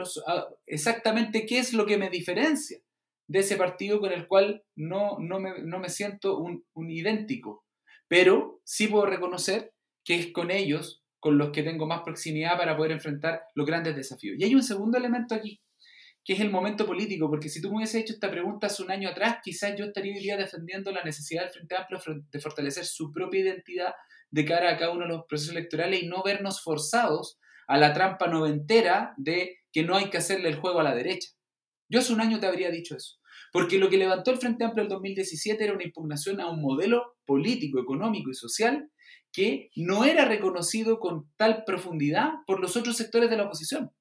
exactamente 0.66 1.46
qué 1.46 1.60
es 1.60 1.74
lo 1.74 1.86
que 1.86 1.98
me 1.98 2.10
diferencia 2.10 2.80
de 3.28 3.40
ese 3.40 3.58
partido 3.58 4.00
con 4.00 4.12
el 4.12 4.28
cual 4.28 4.64
no, 4.76 5.18
no, 5.20 5.40
me, 5.40 5.90
siento 5.90 6.38
un, 6.38 6.64
idéntico. 6.90 7.66
Pero 8.08 8.62
sí 8.64 8.88
puedo 8.88 9.06
reconocer 9.06 9.74
que 10.04 10.16
es 10.20 10.32
con 10.32 10.52
ellos 10.52 11.04
con 11.20 11.38
los 11.40 11.50
que 11.50 11.64
tengo 11.64 11.88
más 11.88 12.02
proximidad 12.02 12.58
para 12.58 12.78
poder 12.78 12.92
enfrentar 12.92 13.42
los 13.56 13.66
grandes 13.66 13.96
desafíos. 13.96 14.38
Y 14.38 14.44
hay 14.44 14.54
un 14.54 14.62
segundo 14.62 14.98
elemento 14.98 15.34
aquí, 15.34 15.60
que 16.24 16.34
es 16.34 16.40
el 16.40 16.52
momento 16.52 16.86
político, 16.86 17.28
porque 17.30 17.50
si 17.50 17.62
tú 17.62 17.70
me 17.70 17.78
hubieses 17.78 18.02
hecho 18.02 18.14
esta 18.14 18.30
pregunta 18.30 18.68
hace 18.68 18.84
un 18.84 18.92
año 18.92 19.10
atrás, 19.10 19.38
quizás 19.44 19.76
yo 19.76 19.86
estaría 19.86 20.38
defendiendo 20.38 20.92
la 20.92 21.04
necesidad 21.04 21.44
del 21.44 21.52
Frente 21.52 21.76
Amplio 21.76 22.00
de 22.32 22.40
fortalecer 22.40 22.86
su 22.86 23.12
propia 23.12 23.42
identidad 23.42 23.94
de 24.30 24.46
cara 24.46 24.70
a 24.70 24.78
cada 24.78 24.92
uno 24.92 25.02
de 25.02 25.14
los 25.14 25.26
procesos 25.28 25.56
electorales 25.56 26.04
y 26.04 26.08
no 26.08 26.22
vernos 26.22 26.62
forzados 26.62 27.40
a 27.68 27.78
la 27.78 27.94
trampa 27.94 28.28
noventera 28.28 29.14
de 29.18 29.58
que 29.72 29.84
no 29.84 29.96
hay 29.96 30.10
que 30.10 30.18
hacerle 30.18 30.50
el 30.50 30.56
juego 30.56 30.80
a 30.80 30.84
la 30.84 30.94
derecha. 30.94 31.30
Yo 31.90 32.00
hace 32.00 32.14
un 32.14 32.22
año 32.22 32.40
te 32.40 32.48
habría 32.48 32.72
dicho 32.72 32.96
eso. 32.96 33.18
Porque 33.52 33.78
lo 33.78 33.90
que 33.90 33.98
levantó 33.98 34.32
el 34.32 34.38
Frente 34.38 34.64
Amplio 34.64 34.84
en 34.84 34.90
2017 34.90 35.64
era 35.64 35.74
una 35.74 35.84
impugnación 35.84 36.42
a 36.42 36.50
un 36.50 36.62
modelo 36.62 37.16
político, 37.26 37.80
económico 37.80 38.30
y 38.30 38.34
social 38.34 38.90
que 39.32 39.70
no 39.76 40.06
era 40.06 40.26
reconocido 40.26 41.00
con 41.00 41.30
tal 41.36 41.64
profundidad 41.66 42.30
por 42.48 42.60
los 42.60 42.78
otros 42.78 42.96
sectores 42.96 43.30
de 43.30 43.38
la 43.38 43.44
oposición. 43.44 43.92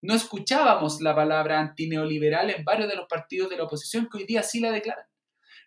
No 0.00 0.14
escuchábamos 0.14 1.00
la 1.00 1.14
palabra 1.14 1.60
antineoliberal 1.60 2.50
en 2.50 2.64
varios 2.64 2.88
de 2.88 2.96
los 2.96 3.08
partidos 3.08 3.50
de 3.50 3.56
la 3.56 3.64
oposición 3.64 4.08
que 4.10 4.18
hoy 4.18 4.24
día 4.24 4.42
sí 4.42 4.60
la 4.60 4.70
declaran. 4.70 5.06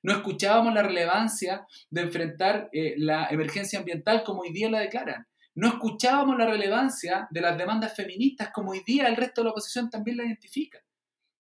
No 0.03 0.13
escuchábamos 0.13 0.73
la 0.73 0.83
relevancia 0.83 1.65
de 1.89 2.01
enfrentar 2.01 2.69
eh, 2.71 2.93
la 2.97 3.27
emergencia 3.29 3.79
ambiental 3.79 4.23
como 4.23 4.41
hoy 4.41 4.53
día 4.53 4.69
la 4.69 4.79
declaran. 4.79 5.27
No 5.55 5.67
escuchábamos 5.67 6.37
la 6.37 6.45
relevancia 6.45 7.27
de 7.31 7.41
las 7.41 7.57
demandas 7.57 7.95
feministas 7.95 8.51
como 8.53 8.71
hoy 8.71 8.83
día 8.85 9.07
el 9.07 9.15
resto 9.15 9.41
de 9.41 9.45
la 9.45 9.51
oposición 9.51 9.89
también 9.89 10.17
la 10.17 10.25
identifica. 10.25 10.79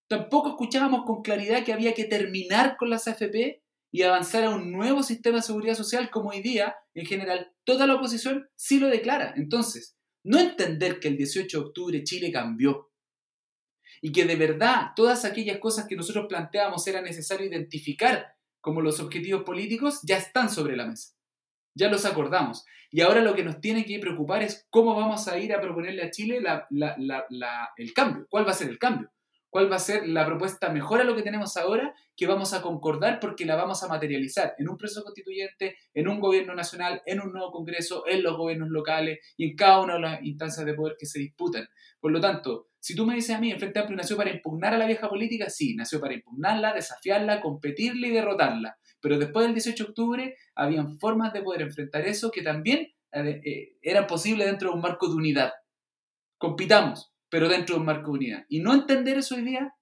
Tampoco 0.07 0.49
escuchábamos 0.49 1.03
con 1.05 1.21
claridad 1.21 1.63
que 1.63 1.73
había 1.73 1.93
que 1.93 2.05
terminar 2.05 2.77
con 2.77 2.89
las 2.89 3.07
AFP 3.07 3.61
y 3.91 4.01
avanzar 4.03 4.45
a 4.45 4.49
un 4.51 4.71
nuevo 4.71 5.03
sistema 5.03 5.37
de 5.37 5.43
seguridad 5.43 5.75
social 5.75 6.09
como 6.09 6.29
hoy 6.29 6.41
día, 6.41 6.75
en 6.93 7.05
general, 7.05 7.51
toda 7.63 7.87
la 7.87 7.95
oposición 7.95 8.47
sí 8.55 8.79
lo 8.79 8.87
declara. 8.87 9.33
Entonces, 9.35 9.97
no 10.23 10.39
entender 10.39 10.99
que 10.99 11.09
el 11.09 11.17
18 11.17 11.57
de 11.59 11.65
octubre 11.65 12.03
Chile 12.03 12.31
cambió 12.31 12.91
y 14.01 14.11
que 14.11 14.25
de 14.25 14.35
verdad 14.35 14.91
todas 14.95 15.25
aquellas 15.25 15.59
cosas 15.59 15.87
que 15.87 15.95
nosotros 15.95 16.27
planteábamos 16.27 16.85
era 16.87 17.01
necesario 17.01 17.47
identificar 17.47 18.27
como 18.61 18.81
los 18.81 18.99
objetivos 18.99 19.43
políticos 19.43 20.01
ya 20.03 20.17
están 20.17 20.49
sobre 20.49 20.75
la 20.75 20.85
mesa. 20.85 21.13
Ya 21.73 21.89
los 21.89 22.05
acordamos. 22.05 22.65
Y 22.91 23.01
ahora 23.01 23.21
lo 23.21 23.35
que 23.35 23.43
nos 23.43 23.59
tiene 23.59 23.85
que 23.85 23.99
preocupar 23.99 24.43
es 24.43 24.65
cómo 24.69 24.95
vamos 24.95 25.27
a 25.27 25.37
ir 25.37 25.53
a 25.53 25.61
proponerle 25.61 26.03
a 26.03 26.11
Chile 26.11 26.41
el 27.77 27.93
cambio. 27.93 28.27
¿Cuál 28.29 28.47
va 28.47 28.51
a 28.51 28.55
ser 28.55 28.69
el 28.69 28.79
cambio? 28.79 29.11
Cuál 29.49 29.71
va 29.71 29.77
a 29.77 29.79
ser 29.79 30.07
la 30.07 30.25
propuesta 30.25 30.69
mejor 30.69 31.01
a 31.01 31.03
lo 31.03 31.15
que 31.15 31.23
tenemos 31.23 31.57
ahora, 31.57 31.93
que 32.15 32.27
vamos 32.27 32.53
a 32.53 32.61
concordar 32.61 33.19
porque 33.19 33.45
la 33.45 33.55
vamos 33.55 33.83
a 33.83 33.87
materializar 33.87 34.55
en 34.57 34.69
un 34.69 34.77
proceso 34.77 35.03
constituyente, 35.03 35.77
en 35.93 36.07
un 36.07 36.19
gobierno 36.19 36.53
nacional, 36.55 37.01
en 37.05 37.21
un 37.21 37.31
nuevo 37.31 37.51
Congreso, 37.51 38.03
en 38.07 38.23
los 38.23 38.37
gobiernos 38.37 38.69
locales 38.69 39.19
y 39.37 39.49
en 39.49 39.55
cada 39.55 39.81
una 39.81 39.93
de 39.95 39.99
las 40.01 40.23
instancias 40.23 40.65
de 40.65 40.73
poder 40.73 40.95
que 40.99 41.05
se 41.05 41.19
disputan. 41.19 41.67
Por 41.99 42.11
lo 42.11 42.19
tanto, 42.19 42.67
si 42.79 42.95
tú 42.95 43.05
me 43.05 43.15
dices 43.15 43.35
a 43.35 43.39
mí, 43.39 43.51
el 43.51 43.59
Frente 43.59 43.79
Amplio 43.79 43.97
nació 43.97 44.17
para 44.17 44.31
impugnar 44.31 44.73
a 44.73 44.77
la 44.77 44.85
vieja 44.85 45.09
política, 45.09 45.49
sí, 45.49 45.75
nació 45.75 45.99
para 45.99 46.13
impugnarla, 46.13 46.73
desafiarla, 46.73 47.41
competirla 47.41 48.07
y 48.07 48.11
derrotarla. 48.11 48.77
Pero 49.01 49.17
después 49.17 49.45
del 49.45 49.53
18 49.53 49.83
de 49.83 49.89
octubre, 49.89 50.35
habían 50.55 50.97
formas 50.97 51.33
de 51.33 51.41
poder 51.41 51.61
enfrentar 51.61 52.05
eso 52.05 52.31
que 52.31 52.41
también 52.41 52.87
eh, 53.11 53.41
eh, 53.43 53.77
eran 53.81 54.07
posibles 54.07 54.47
dentro 54.47 54.69
de 54.69 54.75
un 54.75 54.81
marco 54.81 55.07
de 55.07 55.15
unidad. 55.15 55.51
Compitamos, 56.37 57.11
pero 57.29 57.49
dentro 57.49 57.75
de 57.75 57.79
un 57.81 57.85
marco 57.85 58.11
de 58.11 58.17
unidad. 58.17 58.45
Y 58.49 58.59
no 58.59 58.73
entender 58.73 59.17
eso 59.17 59.35
hoy 59.35 59.43
día, 59.43 59.73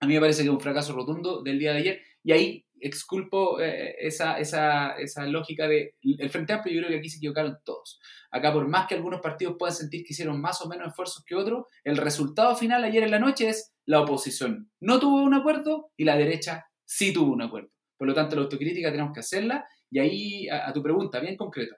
a 0.00 0.06
mí 0.06 0.14
me 0.14 0.20
parece 0.20 0.42
que 0.42 0.48
es 0.48 0.54
un 0.54 0.60
fracaso 0.60 0.92
rotundo 0.94 1.42
del 1.42 1.58
día 1.58 1.72
de 1.72 1.78
ayer, 1.78 2.02
y 2.22 2.32
ahí 2.32 2.64
exculpo 2.80 3.60
eh, 3.60 3.96
esa, 3.98 4.38
esa, 4.38 4.92
esa, 4.98 5.26
lógica 5.26 5.66
de 5.66 5.94
el 6.02 6.30
Frente 6.30 6.52
Amplio, 6.52 6.74
yo 6.74 6.80
creo 6.80 6.90
que 6.90 6.98
aquí 6.98 7.08
se 7.08 7.18
equivocaron 7.18 7.58
todos. 7.64 7.98
Acá, 8.30 8.52
por 8.52 8.68
más 8.68 8.86
que 8.86 8.94
algunos 8.94 9.20
partidos 9.20 9.56
puedan 9.58 9.74
sentir 9.74 10.04
que 10.04 10.12
hicieron 10.12 10.40
más 10.40 10.60
o 10.62 10.68
menos 10.68 10.88
esfuerzos 10.88 11.24
que 11.24 11.34
otros, 11.34 11.66
el 11.84 11.96
resultado 11.96 12.54
final 12.56 12.84
ayer 12.84 13.02
en 13.02 13.10
la 13.10 13.18
noche 13.18 13.48
es 13.48 13.74
la 13.86 14.00
oposición 14.00 14.70
no 14.80 15.00
tuvo 15.00 15.22
un 15.22 15.34
acuerdo 15.34 15.92
y 15.96 16.04
la 16.04 16.16
derecha 16.16 16.66
sí 16.84 17.12
tuvo 17.12 17.32
un 17.32 17.42
acuerdo. 17.42 17.70
Por 17.96 18.06
lo 18.06 18.14
tanto, 18.14 18.36
la 18.36 18.42
autocrítica 18.42 18.90
tenemos 18.90 19.12
que 19.12 19.20
hacerla. 19.20 19.66
Y 19.90 19.98
ahí, 19.98 20.48
a, 20.48 20.68
a 20.68 20.72
tu 20.72 20.82
pregunta, 20.82 21.18
bien 21.20 21.36
concreta, 21.36 21.76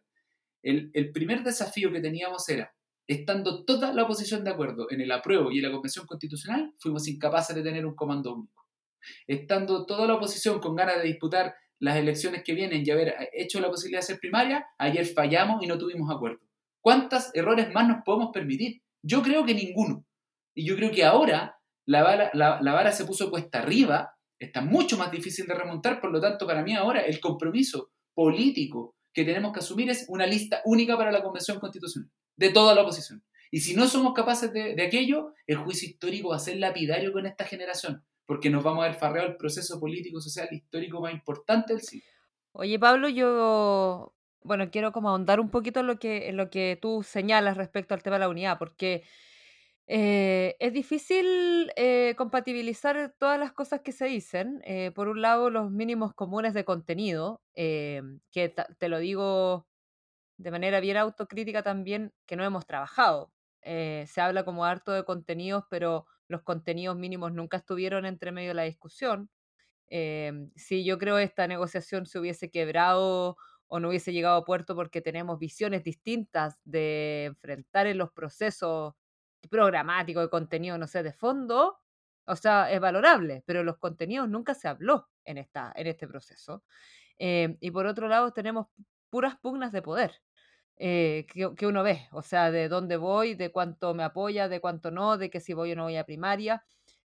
el, 0.63 0.91
el 0.93 1.13
primer 1.13 1.43
desafío 1.43 1.93
que 1.93 2.01
teníamos 2.01 2.49
era 2.49 2.75
estando 3.11 3.65
toda 3.65 3.93
la 3.93 4.05
oposición 4.05 4.45
de 4.45 4.51
acuerdo 4.51 4.87
en 4.89 5.01
el 5.01 5.11
apruebo 5.11 5.51
y 5.51 5.59
en 5.59 5.65
la 5.65 5.73
Convención 5.73 6.07
Constitucional, 6.07 6.73
fuimos 6.79 7.09
incapaces 7.09 7.57
de 7.57 7.63
tener 7.63 7.85
un 7.85 7.97
comando 7.97 8.33
único. 8.33 8.67
Estando 9.27 9.85
toda 9.85 10.07
la 10.07 10.15
oposición 10.15 10.61
con 10.61 10.77
ganas 10.77 10.99
de 10.99 11.09
disputar 11.09 11.55
las 11.81 11.97
elecciones 11.97 12.45
que 12.45 12.55
vienen 12.55 12.85
y 12.87 12.91
haber 12.91 13.17
hecho 13.33 13.61
la 13.61 13.69
posibilidad 13.69 14.01
de 14.01 14.07
ser 14.07 14.21
primaria, 14.21 14.65
ayer 14.79 15.05
fallamos 15.07 15.61
y 15.61 15.67
no 15.67 15.77
tuvimos 15.77 16.09
acuerdo. 16.09 16.39
¿Cuántos 16.81 17.35
errores 17.35 17.73
más 17.75 17.89
nos 17.89 18.05
podemos 18.05 18.31
permitir? 18.33 18.81
Yo 19.03 19.23
creo 19.23 19.45
que 19.45 19.55
ninguno. 19.55 20.05
Y 20.55 20.65
yo 20.65 20.77
creo 20.77 20.93
que 20.93 21.05
ahora 21.05 21.59
la 21.87 22.05
vara, 22.05 22.31
la 22.33 22.73
vara 22.73 22.93
se 22.93 23.07
puso 23.07 23.29
cuesta 23.29 23.59
arriba, 23.59 24.15
está 24.39 24.61
mucho 24.61 24.97
más 24.97 25.11
difícil 25.11 25.47
de 25.47 25.55
remontar, 25.55 26.01
por 26.01 26.13
lo 26.13 26.21
tanto, 26.21 26.47
para 26.47 26.63
mí 26.63 26.77
ahora 26.77 27.01
el 27.01 27.19
compromiso 27.19 27.91
político 28.15 28.95
que 29.13 29.25
tenemos 29.25 29.53
que 29.53 29.61
asumir 29.61 29.91
es 29.91 30.07
una 30.09 30.27
lista 30.27 30.63
única 30.65 30.97
para 30.97 31.13
la 31.13 31.23
Convención 31.23 31.59
Constitucional 31.59 32.11
de 32.37 32.51
toda 32.51 32.75
la 32.75 32.83
oposición. 32.83 33.23
Y 33.51 33.61
si 33.61 33.75
no 33.75 33.87
somos 33.89 34.15
capaces 34.15 34.53
de, 34.53 34.83
aquello, 34.83 35.35
el 35.47 35.59
juicio 35.59 35.89
histórico 35.89 36.31
va 36.31 36.37
a 36.37 36.41
ser 36.41 36.57
lapidario 36.57 37.13
con 37.13 37.27
esta 37.27 37.45
generación, 37.45 38.05
porque 38.25 38.49
nos 38.49 38.63
vamos 38.63 38.85
a 38.85 38.89
ver 38.89 38.97
farreado 38.97 39.29
el 39.29 39.37
proceso 39.37 39.79
político, 39.81 40.21
social, 40.21 40.49
histórico 40.51 41.01
más 41.01 41.13
importante 41.13 41.75
del 41.75 41.83
siglo. 41.83 42.09
Oye, 42.53 42.79
Pablo, 42.79 43.09
yo, 43.09 44.15
bueno, 44.43 44.71
quiero 44.71 44.93
como 44.93 45.11
ahondar 45.11 45.41
un 45.41 45.51
poquito 45.51 45.81
en 45.81 45.89
lo 45.89 45.99
que, 45.99 46.29
en 46.29 46.37
lo 46.37 46.49
que 46.49 46.79
tú 46.81 47.03
señalas 47.03 47.57
respecto 47.57 47.93
al 47.93 48.03
tema 48.03 48.17
de 48.17 48.21
la 48.21 48.29
unidad, 48.29 48.59
porque 48.59 49.03
eh, 49.93 50.57
es 50.61 50.73
difícil 50.73 51.73
eh, 51.77 52.15
compatibilizar 52.17 53.15
todas 53.19 53.39
las 53.41 53.53
cosas 53.53 53.81
que 53.81 53.91
se 53.93 54.07
dicen. 54.07 54.61
Eh, 54.65 54.93
por 54.95 55.09
un 55.09 55.21
lado, 55.21 55.51
los 55.51 55.71
mínimos 55.71 56.15
comunes 56.15 56.55
de 56.55 56.65
contenido, 56.65 57.43
que 57.55 58.55
te 58.79 58.89
lo 58.89 58.99
digo 59.01 59.67
de 60.39 60.51
manera 60.51 60.81
bien 60.81 60.97
autocrítica 60.97 61.63
también 61.63 62.13
que 62.27 62.37
no 62.37 62.45
hemos 62.45 62.67
trabajado. 62.67 63.33
Eh, 63.63 64.07
se 64.09 64.21
habla 64.21 64.45
como 64.45 64.65
harto 64.65 64.93
de 64.93 65.05
contenidos, 65.05 65.65
pero 65.71 66.07
los 66.29 66.43
contenidos 66.43 66.97
mínimos 66.97 67.33
nunca 67.33 67.59
estuvieron 67.59 68.07
entre 68.07 68.33
medio 68.33 68.51
de 68.51 68.55
la 68.55 68.63
discusión. 68.65 69.31
Em, 69.89 70.51
si 70.57 70.85
yo 70.85 70.99
creo 70.99 71.19
esta 71.19 71.47
negociación 71.49 72.07
se 72.07 72.19
hubiese 72.19 72.51
quebrado 72.51 73.37
o 73.67 73.81
no 73.81 73.89
hubiese 73.89 74.13
llegado 74.13 74.37
a 74.39 74.45
puerto 74.45 74.75
porque 74.77 75.01
tenemos 75.01 75.39
visiones 75.39 75.83
distintas 75.85 76.59
de 76.65 77.25
enfrentar 77.27 77.87
en 77.87 77.99
los 77.99 78.13
procesos 78.13 78.95
programáticos 79.49 80.25
de 80.25 80.31
contenido, 80.31 80.79
no 80.79 80.87
sé, 80.87 81.03
de 81.03 81.13
fondo, 81.13 81.79
o 82.27 82.37
sea, 82.37 82.71
es 82.71 82.81
valorable, 82.81 83.43
pero 83.47 83.65
los 83.65 83.79
contenidos 83.79 84.29
nunca 84.29 84.55
se 84.55 84.69
habló 84.69 85.09
en, 85.25 85.39
esta, 85.39 85.73
en 85.75 85.87
este 85.87 86.07
proceso. 86.07 86.65
Em, 87.19 87.57
y 87.61 87.71
por 87.71 87.87
otro 87.87 88.09
lado, 88.09 88.33
tenemos 88.33 88.69
puras 89.11 89.37
pugnas 89.39 89.73
de 89.73 89.83
poder. 89.83 90.23
Eh, 90.79 91.27
que, 91.29 91.67
uno 91.67 91.83
ve, 91.83 92.09
o 92.13 92.23
sea, 92.23 92.51
de 92.51 92.69
dónde 92.69 92.97
voy, 92.97 93.35
de 93.35 93.53
cuánto 93.53 93.93
me 93.95 94.03
apoya, 94.03 94.49
de 94.49 94.61
cuánto 94.61 94.91
no, 94.91 95.19
de 95.19 95.29
que 95.31 95.41
si 95.41 95.53
voy 95.53 95.73
o 95.73 95.77
no 95.77 95.85
voy 95.85 95.97
a 95.97 96.05
primaria. 96.07 96.65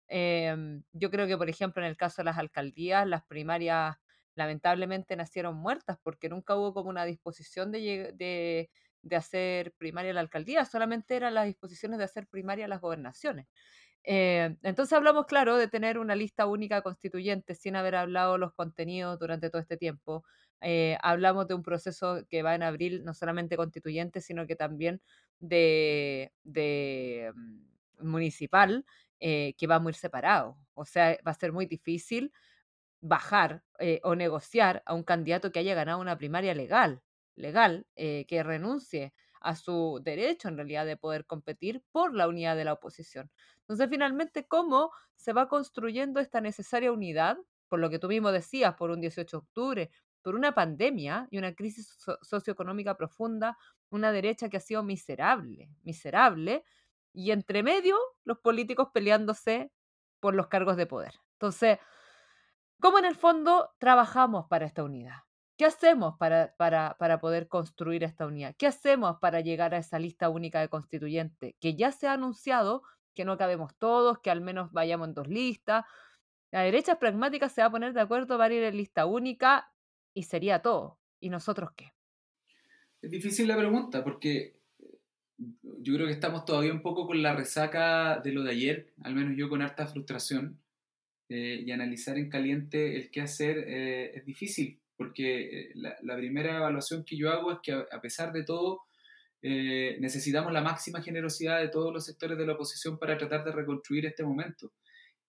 Em, 0.08 0.84
yo 0.94 1.10
creo 1.10 1.28
que, 1.28 1.38
por 1.38 1.50
ejemplo, 1.50 1.82
en 1.84 1.90
el 1.90 1.98
caso 1.98 2.22
de 2.22 2.26
las 2.26 2.38
alcaldías, 2.38 3.08
las 3.08 3.24
primarias 3.26 3.98
lamentablemente 4.36 5.16
nacieron 5.16 5.56
muertas 5.56 5.98
porque 6.04 6.30
nunca 6.30 6.56
hubo 6.56 6.74
como 6.74 6.90
una 6.90 7.06
disposición 7.06 7.72
de, 7.72 8.70
de 9.04 9.16
hacer 9.18 9.74
primaria 9.74 10.12
a 10.12 10.14
la 10.16 10.22
alcaldía, 10.22 10.66
solamente 10.66 11.16
eran 11.16 11.34
las 11.36 11.46
disposiciones 11.46 12.00
de 12.00 12.06
hacer 12.06 12.28
primaria 12.28 12.66
a 12.66 12.68
las 12.70 12.82
gobernaciones. 12.82 13.48
Eh, 14.06 14.58
entonces 14.64 14.94
hablamos, 14.94 15.26
claro, 15.28 15.58
de 15.58 15.68
tener 15.68 15.98
una 15.98 16.16
lista 16.16 16.46
única 16.46 16.82
constituyente 16.82 17.56
sin 17.56 17.76
haber 17.76 17.96
hablado 17.96 18.38
los 18.38 18.54
contenidos 18.54 19.18
durante 19.20 19.50
todo 19.50 19.62
este 19.62 19.78
tiempo. 19.78 20.26
Eh, 20.62 20.98
hablamos 21.02 21.48
de 21.48 21.54
un 21.56 21.64
proceso 21.64 22.26
que 22.30 22.44
va 22.44 22.56
en 22.56 22.64
abril, 22.64 23.04
no 23.06 23.14
solamente 23.14 23.56
constituyente, 23.58 24.22
sino 24.22 24.46
que 24.48 24.56
también 24.56 25.02
de, 25.40 26.32
mm, 27.36 28.08
municipal, 28.10 28.86
eh, 29.20 29.54
que 29.58 29.68
va 29.68 29.80
muy 29.80 29.94
separado. 29.94 30.58
O 30.74 30.86
sea, 30.86 31.18
va 31.26 31.32
a 31.32 31.34
ser 31.36 31.54
muy 31.54 31.66
difícil 31.66 32.32
bajar 33.02 33.64
o 34.04 34.16
negociar 34.16 34.82
a 34.86 34.94
un 34.94 35.04
candidato 35.04 35.52
que 35.52 35.60
haya 35.60 35.76
ganado 35.76 36.00
una 36.00 36.18
primaria 36.18 36.54
legal, 36.56 37.02
legal, 37.36 37.86
que 37.96 38.44
renuncie 38.44 39.14
a 39.42 39.56
su 39.56 40.00
derecho 40.04 40.48
en 40.48 40.58
realidad 40.58 40.86
de 40.86 40.98
poder 40.98 41.26
competir 41.26 41.84
por 41.92 42.16
la 42.16 42.28
unidad 42.28 42.56
de 42.56 42.64
la 42.64 42.74
oposición. 42.74 43.30
Entonces, 43.62 43.90
finalmente, 43.90 44.48
¿cómo 44.48 44.92
se 45.16 45.34
va 45.34 45.50
construyendo 45.50 46.20
esta 46.20 46.40
necesaria 46.42 46.92
unidad? 46.92 47.38
Por 47.68 47.80
lo 47.80 47.90
que 47.90 48.00
tú 48.00 48.08
mismo 48.08 48.32
decías, 48.32 48.76
por 48.76 48.92
un 48.92 49.02
18 49.02 49.38
de 49.38 49.42
octubre, 49.42 49.92
por 50.22 50.36
una 50.36 50.54
pandemia 50.54 51.28
y 51.30 51.38
una 51.38 51.54
crisis 51.54 51.98
socioeconómica 52.22 52.96
profunda, 52.96 53.58
una 53.90 54.12
derecha 54.12 54.48
que 54.48 54.58
ha 54.58 54.62
sido 54.62 54.84
miserable, 54.84 55.70
miserable, 55.84 56.64
y 57.12 57.32
entre 57.32 57.64
medio 57.64 57.98
los 58.24 58.40
políticos 58.40 58.90
peleándose 58.94 59.72
por 60.22 60.36
los 60.36 60.48
cargos 60.48 60.78
de 60.78 60.86
poder. 60.86 61.20
Entonces, 61.34 61.80
¿cómo 62.80 63.00
en 63.00 63.06
el 63.06 63.16
fondo 63.16 63.74
trabajamos 63.78 64.48
para 64.48 64.66
esta 64.66 64.84
unidad? 64.84 65.18
¿Qué 65.58 65.66
hacemos 65.66 66.16
para, 66.18 66.56
para, 66.58 66.96
para, 66.98 67.20
poder 67.20 67.48
construir 67.48 68.04
esta 68.04 68.26
unidad? 68.26 68.56
¿Qué 68.58 68.66
hacemos 68.66 69.18
para 69.20 69.42
llegar 69.42 69.74
a 69.74 69.78
esa 69.78 70.00
lista 70.00 70.30
única 70.30 70.60
de 70.62 70.70
constituyentes? 70.70 71.54
Que 71.60 71.76
ya 71.76 71.92
se 71.92 72.08
ha 72.08 72.14
anunciado 72.14 72.84
que 73.14 73.26
no 73.26 73.38
cabemos 73.38 73.76
todos, 73.78 74.20
que 74.20 74.32
al 74.32 74.42
menos 74.42 74.72
vayamos 74.72 75.08
en 75.10 75.14
dos 75.14 75.28
listas. 75.28 75.86
La 76.52 76.62
derecha 76.62 77.00
pragmática 77.00 77.50
se 77.50 77.62
va 77.62 77.68
a 77.68 77.72
poner 77.72 77.94
de 77.94 78.02
acuerdo 78.02 78.38
para 78.38 78.54
ir 78.54 78.64
en 78.64 78.78
lista 78.78 79.06
única 79.06 79.72
y 80.14 80.24
sería 80.24 80.62
todo. 80.62 81.00
¿Y 81.20 81.30
nosotros 81.30 81.70
qué? 81.76 81.94
Es 83.02 83.12
difícil 83.12 83.48
la 83.48 83.58
pregunta 83.58 84.04
porque 84.04 84.60
yo 85.38 85.94
creo 85.96 86.08
que 86.08 86.14
estamos 86.14 86.46
todavía 86.46 86.72
un 86.72 86.82
poco 86.82 87.08
con 87.08 87.22
la 87.22 87.36
resaca 87.36 88.20
de 88.20 88.32
lo 88.32 88.44
de 88.44 88.52
ayer, 88.52 88.94
al 89.04 89.16
menos 89.16 89.36
yo 89.38 89.50
con 89.50 89.62
harta 89.62 89.88
frustración, 89.88 90.60
eh, 91.30 91.64
y 91.66 91.72
analizar 91.72 92.18
en 92.18 92.30
caliente 92.30 92.98
el 92.98 93.10
qué 93.10 93.22
hacer 93.22 93.58
eh, 93.68 94.12
es 94.16 94.26
difícil, 94.26 94.80
porque 94.98 95.62
eh, 95.62 95.72
la, 95.76 95.96
la, 96.02 96.16
primera 96.16 96.58
evaluación 96.58 97.04
que 97.06 97.18
yo 97.18 97.32
hago 97.32 97.52
es 97.52 97.60
que 97.64 97.72
a, 97.74 98.02
pesar 98.02 98.32
de 98.32 98.44
todo 98.44 98.82
necesitamos 99.42 100.54
la 100.54 100.62
máxima 100.62 101.02
generosidad 101.02 101.60
de 101.60 101.68
todos 101.68 101.94
los 101.94 102.06
sectores 102.06 102.38
de 102.38 102.46
la 102.46 102.54
oposición 102.54 102.98
para 102.98 103.18
tratar 103.18 103.44
de 103.44 103.52
reconstruir 103.52 104.06
este 104.06 104.24
momento 104.24 104.72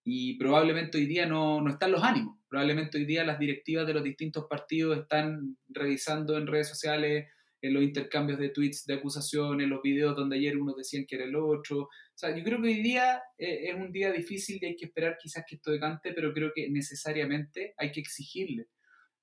y 0.05 0.37
probablemente 0.39 0.99
hoy 0.99 1.07
día 1.07 1.27
no, 1.27 1.63
no, 1.63 1.71
están 1.71 1.91
los 1.91 2.03
ánimos. 2.03 2.39
Probablemente 2.49 2.99
hoy 2.99 3.07
día 3.07 3.25
las 3.25 3.39
directivas 3.39 3.87
de 3.87 3.95
los 3.95 4.05
distintos 4.05 4.45
partidos 4.49 4.99
están 4.99 5.57
revisando 5.69 6.37
en 6.37 6.47
redes 6.47 6.69
sociales 6.69 7.27
en 7.63 7.73
los 7.73 7.83
intercambios 7.83 8.39
de 8.39 8.51
tweets 8.51 8.85
de 8.85 8.95
acusaciones, 8.95 9.67
los 9.67 9.81
videos 9.81 10.15
donde 10.15 10.37
ayer 10.37 10.59
unos 10.59 10.77
decían 10.77 11.07
que 11.09 11.17
era 11.17 11.25
el 11.25 11.35
otro. 11.35 11.85
O 11.85 11.89
sea, 12.15 12.37
yo 12.37 12.45
creo 12.45 12.61
que 12.61 12.69
hoy 12.69 12.83
día 12.83 13.23
eh, 13.39 13.71
es 13.71 13.75
un 13.75 13.91
día 13.91 14.13
difícil 14.13 14.59
y 14.61 14.67
hay 14.67 14.77
que 14.77 14.85
esperar 14.85 15.17
quizás 15.19 15.45
que 15.49 15.57
esto 15.57 15.71
decante, 15.71 16.13
pero 16.13 16.35
creo 16.35 16.53
que 16.55 16.69
necesariamente 16.69 17.73
hay 17.79 17.91
que 17.91 18.01
exigirle 18.01 18.67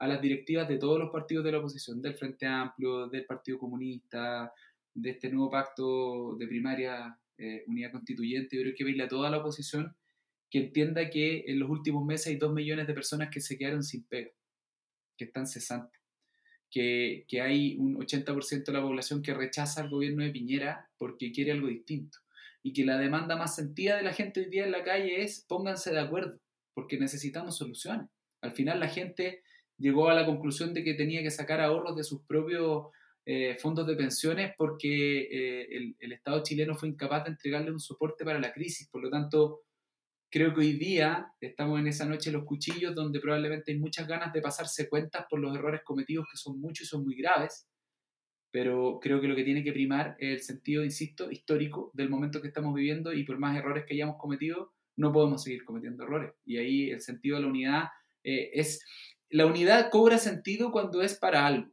a 0.02 0.08
las 0.08 0.20
directivas 0.20 0.68
de 0.68 0.80
todos 0.80 0.98
los 0.98 1.12
partidos 1.12 1.46
de 1.46 1.52
la 1.52 1.60
oposición, 1.60 2.02
del 2.02 2.16
Frente 2.16 2.48
Amplio, 2.48 3.08
del 3.08 3.24
Partido 3.24 3.60
Comunista, 3.60 4.52
de 4.96 5.12
este 5.12 5.30
nuevo 5.30 5.52
pacto 5.52 6.36
de 6.40 6.48
primaria 6.48 7.16
eh, 7.38 7.64
unidad 7.68 7.92
constituyente, 7.92 8.56
yo 8.56 8.64
creo 8.64 8.74
que 8.76 8.84
pedirle 8.84 9.04
a 9.04 9.08
toda 9.08 9.30
la 9.30 9.38
oposición 9.38 9.96
que 10.50 10.58
entienda 10.58 11.08
que 11.12 11.44
en 11.46 11.60
los 11.60 11.70
últimos 11.70 12.04
meses 12.04 12.28
hay 12.28 12.38
dos 12.38 12.52
millones 12.52 12.88
de 12.88 12.96
personas 12.96 13.30
que 13.32 13.42
se 13.42 13.60
quedaron 13.60 13.84
sin 13.84 14.04
pega, 14.06 14.32
que 15.16 15.26
están 15.26 15.46
cesantes, 15.46 16.02
que, 16.72 17.24
que 17.28 17.42
hay 17.42 17.78
un 17.78 17.96
80% 17.96 18.66
de 18.66 18.74
la 18.74 18.82
población 18.82 19.22
que 19.22 19.36
rechaza 19.36 19.82
al 19.82 19.92
gobierno 19.92 20.24
de 20.24 20.32
Piñera 20.32 20.90
porque 20.98 21.32
quiere 21.32 21.52
algo 21.52 21.68
distinto 21.68 22.18
y 22.64 22.74
que 22.74 22.86
la 22.86 22.98
demanda 22.98 23.36
más 23.36 23.56
sentida 23.56 23.98
de 23.98 24.04
la 24.04 24.14
gente 24.14 24.40
hoy 24.40 24.50
día 24.50 24.66
en 24.66 24.72
la 24.72 24.84
calle 24.84 25.22
es 25.22 25.46
pónganse 25.48 25.92
de 25.92 26.00
acuerdo, 26.00 26.40
porque 26.74 26.98
necesitamos 26.98 27.56
soluciones. 27.56 28.08
Al 28.42 28.54
final 28.54 28.80
la 28.80 28.88
gente 28.88 29.44
llegó 29.82 30.10
a 30.10 30.14
la 30.14 30.26
conclusión 30.26 30.74
de 30.74 30.84
que 30.84 30.94
tenía 30.94 31.24
que 31.24 31.32
sacar 31.32 31.60
ahorros 31.60 31.96
de 31.96 32.04
sus 32.04 32.22
propios 32.24 32.88
eh, 33.26 33.58
fondos 33.60 33.86
de 33.88 33.96
pensiones 33.96 34.54
porque 34.58 35.22
eh, 35.22 35.68
el, 35.72 35.96
el, 36.00 36.12
Estado 36.14 36.42
chileno 36.44 36.76
fue 36.76 36.90
incapaz 36.90 37.24
de 37.26 37.32
entregarle 37.32 37.72
un 37.72 37.80
soporte 37.80 38.24
para 38.24 38.40
la 38.40 38.54
crisis. 38.54 38.88
Por 38.90 39.04
lo 39.04 39.10
tanto, 39.10 39.62
Creo 40.34 40.54
que 40.54 40.62
hoy 40.62 40.74
día 40.78 41.28
estamos 41.42 41.78
en 41.78 41.88
esa 41.88 42.06
noche 42.06 42.30
de 42.30 42.38
los 42.38 42.46
cuchillos 42.46 42.96
donde 42.96 43.20
probablemente 43.20 43.74
hay 43.74 43.78
muchas 43.78 44.08
ganas 44.08 44.32
de 44.32 44.42
pasarse 44.42 44.88
cuentas 44.88 45.26
por 45.30 45.42
los 45.42 45.54
errores 45.54 45.82
cometidos 45.84 46.26
que 46.32 46.38
son 46.38 46.58
muchos 46.62 46.88
y 46.88 46.90
son 46.90 47.04
muy 47.04 47.18
graves, 47.18 47.68
pero 48.50 48.98
creo 49.02 49.20
que 49.20 49.28
lo 49.28 49.36
que 49.36 49.44
tiene 49.44 49.62
que 49.62 49.74
primar 49.74 50.16
es 50.20 50.30
el 50.30 50.42
sentido, 50.42 50.86
insisto, 50.86 51.30
histórico 51.30 51.92
del 51.94 52.10
momento 52.10 52.42
que 52.42 52.48
estamos 52.48 52.74
viviendo 52.74 53.12
y 53.12 53.26
por 53.26 53.40
más 53.40 53.58
errores 53.58 53.84
que 53.86 53.94
hayamos 53.94 54.16
cometido, 54.18 54.72
no 54.96 55.12
podemos 55.12 55.44
seguir 55.44 55.66
cometiendo 55.66 56.04
errores. 56.04 56.32
Y 56.46 56.56
ahí 56.56 56.92
el 56.92 57.02
sentido 57.02 57.36
de 57.36 57.42
la 57.42 57.50
unidad 57.50 57.84
eh, 58.24 58.52
es, 58.54 58.86
la 59.32 59.46
unidad 59.46 59.90
cobra 59.90 60.18
sentido 60.18 60.72
cuando 60.72 61.02
es 61.02 61.18
para 61.18 61.46
algo. 61.46 61.72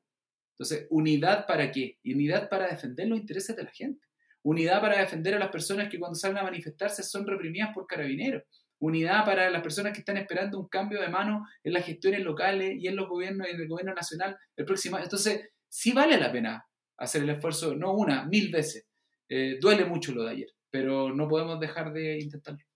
Entonces, 0.53 0.87
unidad 0.91 1.47
para 1.47 1.71
qué? 1.71 1.99
unidad 2.05 2.49
para 2.49 2.69
defender 2.69 3.09
los 3.09 3.19
intereses 3.19 3.55
de 3.55 3.65
la 3.65 3.71
gente. 3.71 4.07
Unidad 4.43 4.81
para 4.81 4.99
defender 4.99 5.35
a 5.35 5.39
las 5.39 5.51
personas 5.51 5.89
que 5.89 5.99
cuando 5.99 6.17
salen 6.17 6.39
a 6.39 6.43
manifestarse 6.43 7.03
son 7.03 7.27
reprimidas 7.27 7.71
por 7.75 7.87
carabineros. 7.87 8.43
Unidad 8.81 9.25
para 9.25 9.51
las 9.51 9.63
personas 9.63 9.93
que 9.93 10.01
están 10.01 10.17
esperando 10.17 10.59
un 10.59 10.69
cambio 10.69 11.01
de 11.01 11.09
mano 11.09 11.45
en 11.65 11.73
las 11.73 11.85
gestiones 11.85 12.23
locales 12.23 12.77
y 12.79 12.87
en 12.87 12.97
los 12.97 13.09
gobiernos, 13.09 13.49
en 13.49 13.61
el 13.61 13.69
gobierno 13.69 13.95
nacional 13.95 14.37
el 14.57 14.65
próximo 14.65 14.99
Entonces, 14.99 15.49
sí 15.69 15.93
vale 15.93 16.19
la 16.19 16.31
pena 16.31 16.65
hacer 16.97 17.23
el 17.23 17.31
esfuerzo, 17.31 17.75
no 17.75 17.93
una, 17.93 18.25
mil 18.25 18.51
veces. 18.51 18.87
Eh, 19.29 19.59
duele 19.61 19.85
mucho 19.85 20.13
lo 20.13 20.25
de 20.25 20.31
ayer, 20.31 20.49
pero 20.71 21.15
no 21.15 21.29
podemos 21.29 21.61
dejar 21.61 21.93
de 21.93 22.19
intentarlo. 22.19 22.68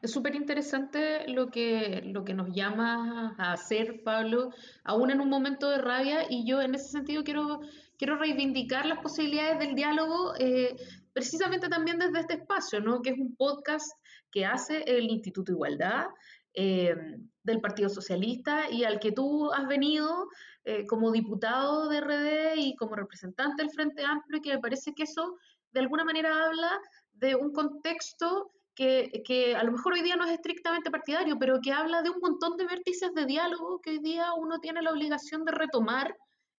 Es 0.00 0.12
súper 0.12 0.36
interesante 0.36 1.26
lo 1.26 1.50
que, 1.50 2.02
lo 2.04 2.24
que 2.24 2.32
nos 2.32 2.54
llama 2.54 3.34
a 3.36 3.52
hacer, 3.52 4.02
Pablo, 4.04 4.50
aún 4.84 5.10
en 5.10 5.20
un 5.20 5.28
momento 5.28 5.68
de 5.68 5.78
rabia, 5.78 6.26
y 6.30 6.46
yo 6.46 6.62
en 6.62 6.76
ese 6.76 6.88
sentido 6.90 7.24
quiero, 7.24 7.60
quiero 7.96 8.16
reivindicar 8.16 8.86
las 8.86 9.00
posibilidades 9.00 9.58
del 9.58 9.74
diálogo, 9.74 10.34
eh, 10.38 10.76
precisamente 11.12 11.68
también 11.68 11.98
desde 11.98 12.20
este 12.20 12.34
espacio, 12.34 12.80
¿no? 12.80 13.02
que 13.02 13.10
es 13.10 13.18
un 13.18 13.34
podcast 13.34 13.90
que 14.30 14.46
hace 14.46 14.84
el 14.86 15.10
Instituto 15.10 15.50
Igualdad 15.50 16.06
eh, 16.54 16.94
del 17.42 17.60
Partido 17.60 17.88
Socialista 17.88 18.70
y 18.70 18.84
al 18.84 19.00
que 19.00 19.10
tú 19.10 19.52
has 19.52 19.66
venido 19.66 20.28
eh, 20.64 20.86
como 20.86 21.10
diputado 21.10 21.88
de 21.88 22.00
RD 22.00 22.56
y 22.56 22.76
como 22.76 22.94
representante 22.94 23.62
del 23.62 23.72
Frente 23.72 24.04
Amplio, 24.04 24.38
y 24.38 24.42
que 24.42 24.54
me 24.54 24.60
parece 24.60 24.94
que 24.94 25.02
eso 25.02 25.36
de 25.72 25.80
alguna 25.80 26.04
manera 26.04 26.44
habla 26.44 26.70
de 27.14 27.34
un 27.34 27.52
contexto 27.52 28.52
que, 28.78 29.56
a 29.56 29.64
lo 29.64 29.72
mejor 29.72 29.94
hoy 29.94 30.02
día 30.02 30.14
no 30.14 30.24
es 30.24 30.30
estrictamente 30.30 30.90
partidario, 30.90 31.36
pero 31.38 31.60
que 31.60 31.72
habla 31.72 32.00
de 32.02 32.10
un 32.10 32.20
montón 32.20 32.56
de 32.56 32.66
vértices 32.66 33.12
de 33.12 33.26
diálogo 33.26 33.80
que 33.80 33.90
hoy 33.90 33.98
día 33.98 34.32
uno 34.34 34.60
tiene 34.60 34.82
la 34.82 34.92
obligación 34.92 35.44
de 35.44 35.52
retomar, 35.52 36.16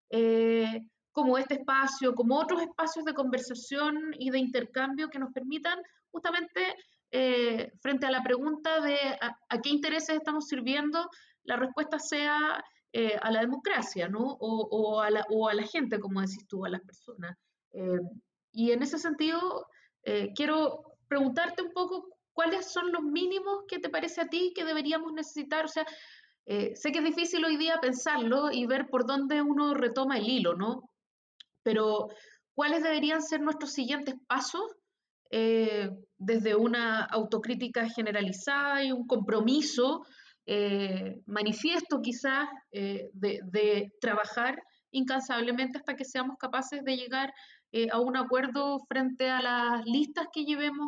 eh, 0.10 0.82
como 1.12 1.38
este 1.38 1.55
espacio, 1.55 2.13
como 2.13 2.38
otros 2.38 2.62
espacios 2.62 3.05
de 3.05 3.13
conversación 3.13 4.13
y 4.17 4.29
de 4.32 4.39
intercambio 4.39 5.10
que 5.10 5.19
nos 5.19 5.32
permitan 5.32 5.79
justamente, 6.12 6.75
eh, 7.12 7.71
frente 7.82 8.05
a 8.05 8.12
la 8.12 8.21
pregunta 8.21 8.82
de 8.82 8.97
a, 9.21 9.62
qué 9.62 9.69
intereses 9.69 10.17
estamos 10.17 10.47
sirviendo, 10.47 11.10
la 11.43 11.55
respuesta 11.55 11.99
sea 11.99 12.63
eh, 12.91 13.17
a 13.21 13.32
la 13.32 13.41
democracia, 13.41 14.08
¿no? 14.08 14.38
O, 14.39 14.99
a 14.99 15.10
la, 15.10 15.25
o, 15.29 15.47
a 15.47 15.53
la, 15.53 15.63
gente, 15.63 15.99
como 15.99 16.21
decís 16.21 16.45
tú, 16.47 16.65
a 16.65 16.69
las 16.69 16.82
personas. 16.82 17.38
Eh, 17.71 17.99
y 18.51 18.71
en 18.71 18.84
ese 18.84 18.97
sentido, 18.97 19.67
eh, 20.03 20.32
quiero 20.36 20.88
preguntarte 21.10 21.62
un 21.62 21.74
poco 21.74 22.08
cuáles 22.32 22.72
son 22.72 22.93
los 22.93 23.04
mínimos 23.04 23.65
que 23.67 23.80
te 23.80 23.89
parece 23.89 24.22
a 24.22 24.28
ti 24.28 24.54
que 24.56 24.63
deberíamos 24.63 25.12
necesitar. 25.12 25.65
O 25.65 25.67
sea, 25.67 25.86
sé 26.45 26.91
que 26.91 27.00
es 27.00 27.04
difícil 27.04 27.43
hoy 27.43 27.58
día 27.58 27.80
pensarlo 27.82 28.50
y 28.52 28.65
ver 28.65 28.88
por 28.89 29.06
dónde 29.06 29.41
uno 29.41 29.74
retoma 29.74 30.17
el 30.17 30.30
hilo, 30.30 30.56
¿no? 30.56 30.89
Pero, 31.63 32.08
¿cuáles 32.56 32.82
deberían 32.82 33.22
ser 33.22 33.41
nuestros 33.41 33.74
siguientes 33.74 34.15
pasos 34.26 34.63
desde 35.30 36.56
una 36.56 37.04
autocrítica 37.04 37.89
generalizada 37.89 38.84
y 38.84 38.91
un 38.91 39.06
compromiso 39.06 40.06
eh, 40.52 41.22
manifiesto 41.28 42.02
quizás 42.02 42.50
eh, 42.72 43.12
de, 43.13 43.91
trabajar 44.02 44.60
incansablemente 44.89 45.78
hasta 45.78 45.95
que 45.95 46.06
seamos 46.06 46.38
capaces 46.39 46.84
de 46.84 46.98
llegar 46.98 47.32
eh, 47.71 47.88
a 47.91 47.99
un 47.99 48.17
acuerdo 48.17 48.79
frente 48.88 49.29
a 49.29 49.41
las 49.41 49.86
listas 49.86 50.27
que 50.34 50.45
llevemos 50.45 50.88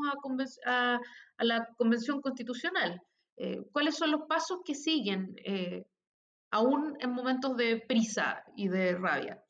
a, 0.65 0.99
a, 1.37 1.43
la 1.43 1.67
Convención 1.77 2.21
Constitucional. 2.21 3.01
¿Cuáles 3.71 3.95
son 3.95 4.11
los 4.11 4.21
pasos 4.29 4.59
que 4.63 4.75
siguen 4.75 5.35
aún 6.51 6.95
en 6.99 7.11
momentos 7.11 7.57
de 7.57 7.77
prisa 7.87 8.43
y 8.55 8.67
de 8.67 8.93
rabia? 8.93 9.43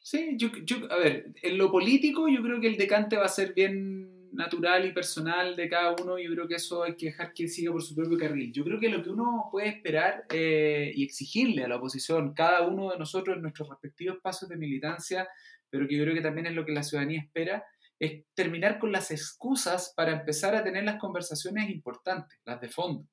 Sí, 0.00 0.34
yo, 0.36 0.48
yo, 0.64 0.90
a 0.90 0.96
ver, 0.96 1.32
en 1.42 1.58
lo 1.58 1.70
político 1.70 2.28
yo 2.28 2.42
creo 2.42 2.60
que 2.60 2.68
el 2.68 2.76
decante 2.76 3.16
va 3.16 3.26
a 3.26 3.28
ser 3.28 3.54
bien 3.54 4.30
natural 4.36 4.86
y 4.86 4.92
personal 4.92 5.56
de 5.56 5.68
cada 5.68 5.96
uno, 6.00 6.18
yo 6.18 6.30
creo 6.30 6.46
que 6.46 6.56
eso 6.56 6.82
hay 6.82 6.94
que 6.94 7.06
dejar 7.06 7.32
que 7.32 7.48
siga 7.48 7.72
por 7.72 7.82
su 7.82 7.94
propio 7.94 8.18
carril. 8.18 8.52
Yo 8.52 8.64
creo 8.64 8.78
que 8.78 8.88
lo 8.88 9.02
que 9.02 9.10
uno 9.10 9.48
puede 9.50 9.68
esperar 9.68 10.26
eh, 10.30 10.92
y 10.94 11.02
exigirle 11.02 11.64
a 11.64 11.68
la 11.68 11.76
oposición, 11.76 12.34
cada 12.34 12.66
uno 12.66 12.90
de 12.90 12.98
nosotros 12.98 13.36
en 13.36 13.42
nuestros 13.42 13.68
respectivos 13.68 14.18
pasos 14.22 14.48
de 14.48 14.56
militancia, 14.56 15.26
pero 15.70 15.86
que 15.88 15.96
yo 15.96 16.04
creo 16.04 16.14
que 16.14 16.22
también 16.22 16.46
es 16.46 16.54
lo 16.54 16.64
que 16.64 16.72
la 16.72 16.82
ciudadanía 16.82 17.20
espera, 17.20 17.64
es 17.98 18.24
terminar 18.34 18.78
con 18.78 18.92
las 18.92 19.10
excusas 19.10 19.92
para 19.96 20.12
empezar 20.12 20.54
a 20.54 20.62
tener 20.62 20.84
las 20.84 20.98
conversaciones 20.98 21.70
importantes, 21.70 22.38
las 22.44 22.60
de 22.60 22.68
fondo. 22.68 23.08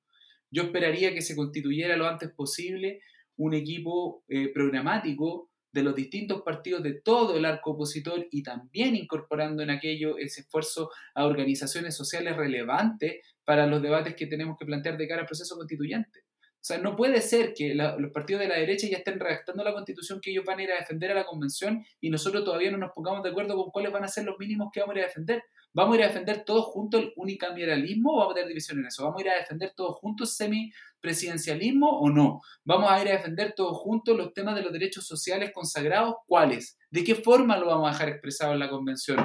Yo 0.52 0.64
esperaría 0.64 1.14
que 1.14 1.22
se 1.22 1.36
constituyera 1.36 1.98
lo 1.98 2.08
antes 2.08 2.32
posible 2.32 3.02
un 3.38 3.54
equipo 3.54 4.24
eh, 4.28 4.50
programático 4.54 5.50
de 5.72 5.82
los 5.82 5.96
distintos 5.96 6.44
partidos 6.44 6.84
de 6.84 7.02
todo 7.02 7.36
el 7.36 7.46
arco 7.46 7.72
opositor 7.72 8.28
y 8.30 8.44
también 8.44 8.96
incorporando 8.96 9.64
en 9.64 9.72
aquello 9.72 10.20
ese 10.20 10.42
esfuerzo 10.42 10.92
a 11.16 11.26
organizaciones 11.26 11.96
sociales 11.96 12.38
relevantes 12.38 13.22
para 13.44 13.66
los 13.66 13.82
debates 13.82 14.16
que 14.16 14.28
tenemos 14.28 14.56
que 14.60 14.66
plantear 14.66 14.98
de 14.98 15.08
cara 15.08 15.22
al 15.22 15.28
proceso 15.28 15.56
constituyente. 15.56 16.23
O 16.64 16.66
sea, 16.66 16.78
no 16.78 16.96
puede 16.96 17.20
ser 17.22 17.54
que 17.54 17.76
los 17.76 18.12
partidos 18.14 18.40
de 18.40 18.48
la 18.48 18.56
derecha 18.56 18.88
ya 18.88 19.00
estén 19.00 19.20
redactando 19.20 19.66
la 19.66 19.74
constitución 19.74 20.22
que 20.22 20.32
ellos 20.32 20.46
van 20.46 20.60
a 20.60 20.64
ir 20.64 20.72
a 20.72 20.78
defender 20.78 21.12
a 21.12 21.14
la 21.14 21.26
convención 21.26 21.86
y 22.00 22.10
nosotros 22.10 22.46
todavía 22.46 22.72
no 22.72 22.78
nos 22.78 22.94
pongamos 22.94 23.22
de 23.22 23.32
acuerdo 23.32 23.58
con 23.58 23.70
cuáles 23.70 23.92
van 23.92 24.06
a 24.06 24.08
ser 24.08 24.24
los 24.24 24.40
mínimos 24.40 24.70
que 24.72 24.80
vamos 24.80 24.96
a 24.96 25.00
ir 25.00 25.04
a 25.04 25.08
defender. 25.08 25.44
¿Vamos 25.74 25.94
a 25.94 25.98
ir 25.98 26.04
a 26.06 26.08
defender 26.08 26.46
todos 26.46 26.68
juntos 26.68 27.02
el 27.02 27.14
unicameralismo 27.18 28.14
o 28.14 28.20
vamos 28.20 28.32
a 28.32 28.36
tener 28.36 28.48
división 28.48 28.80
en 28.80 28.86
eso? 28.86 29.04
¿Vamos 29.04 29.20
a 29.20 29.26
ir 29.26 29.30
a 29.32 29.36
defender 29.36 29.74
todos 29.76 29.98
juntos 29.98 30.38
semipresidencialismo 30.38 32.00
o 32.00 32.10
no? 32.10 32.40
¿Vamos 32.64 32.90
a 32.90 33.02
ir 33.02 33.10
a 33.10 33.18
defender 33.18 33.54
todos 33.58 33.78
juntos 33.80 34.16
los 34.16 34.34
temas 34.34 34.56
de 34.56 34.62
los 34.62 34.72
derechos 34.72 35.06
sociales 35.06 35.52
consagrados? 35.54 36.16
¿Cuáles? 36.26 36.78
¿De 36.90 37.04
qué 37.04 37.16
forma 37.16 37.58
lo 37.58 37.66
vamos 37.66 37.90
a 37.90 37.92
dejar 37.92 38.08
expresado 38.08 38.54
en 38.54 38.60
la 38.60 38.70
convención? 38.70 39.20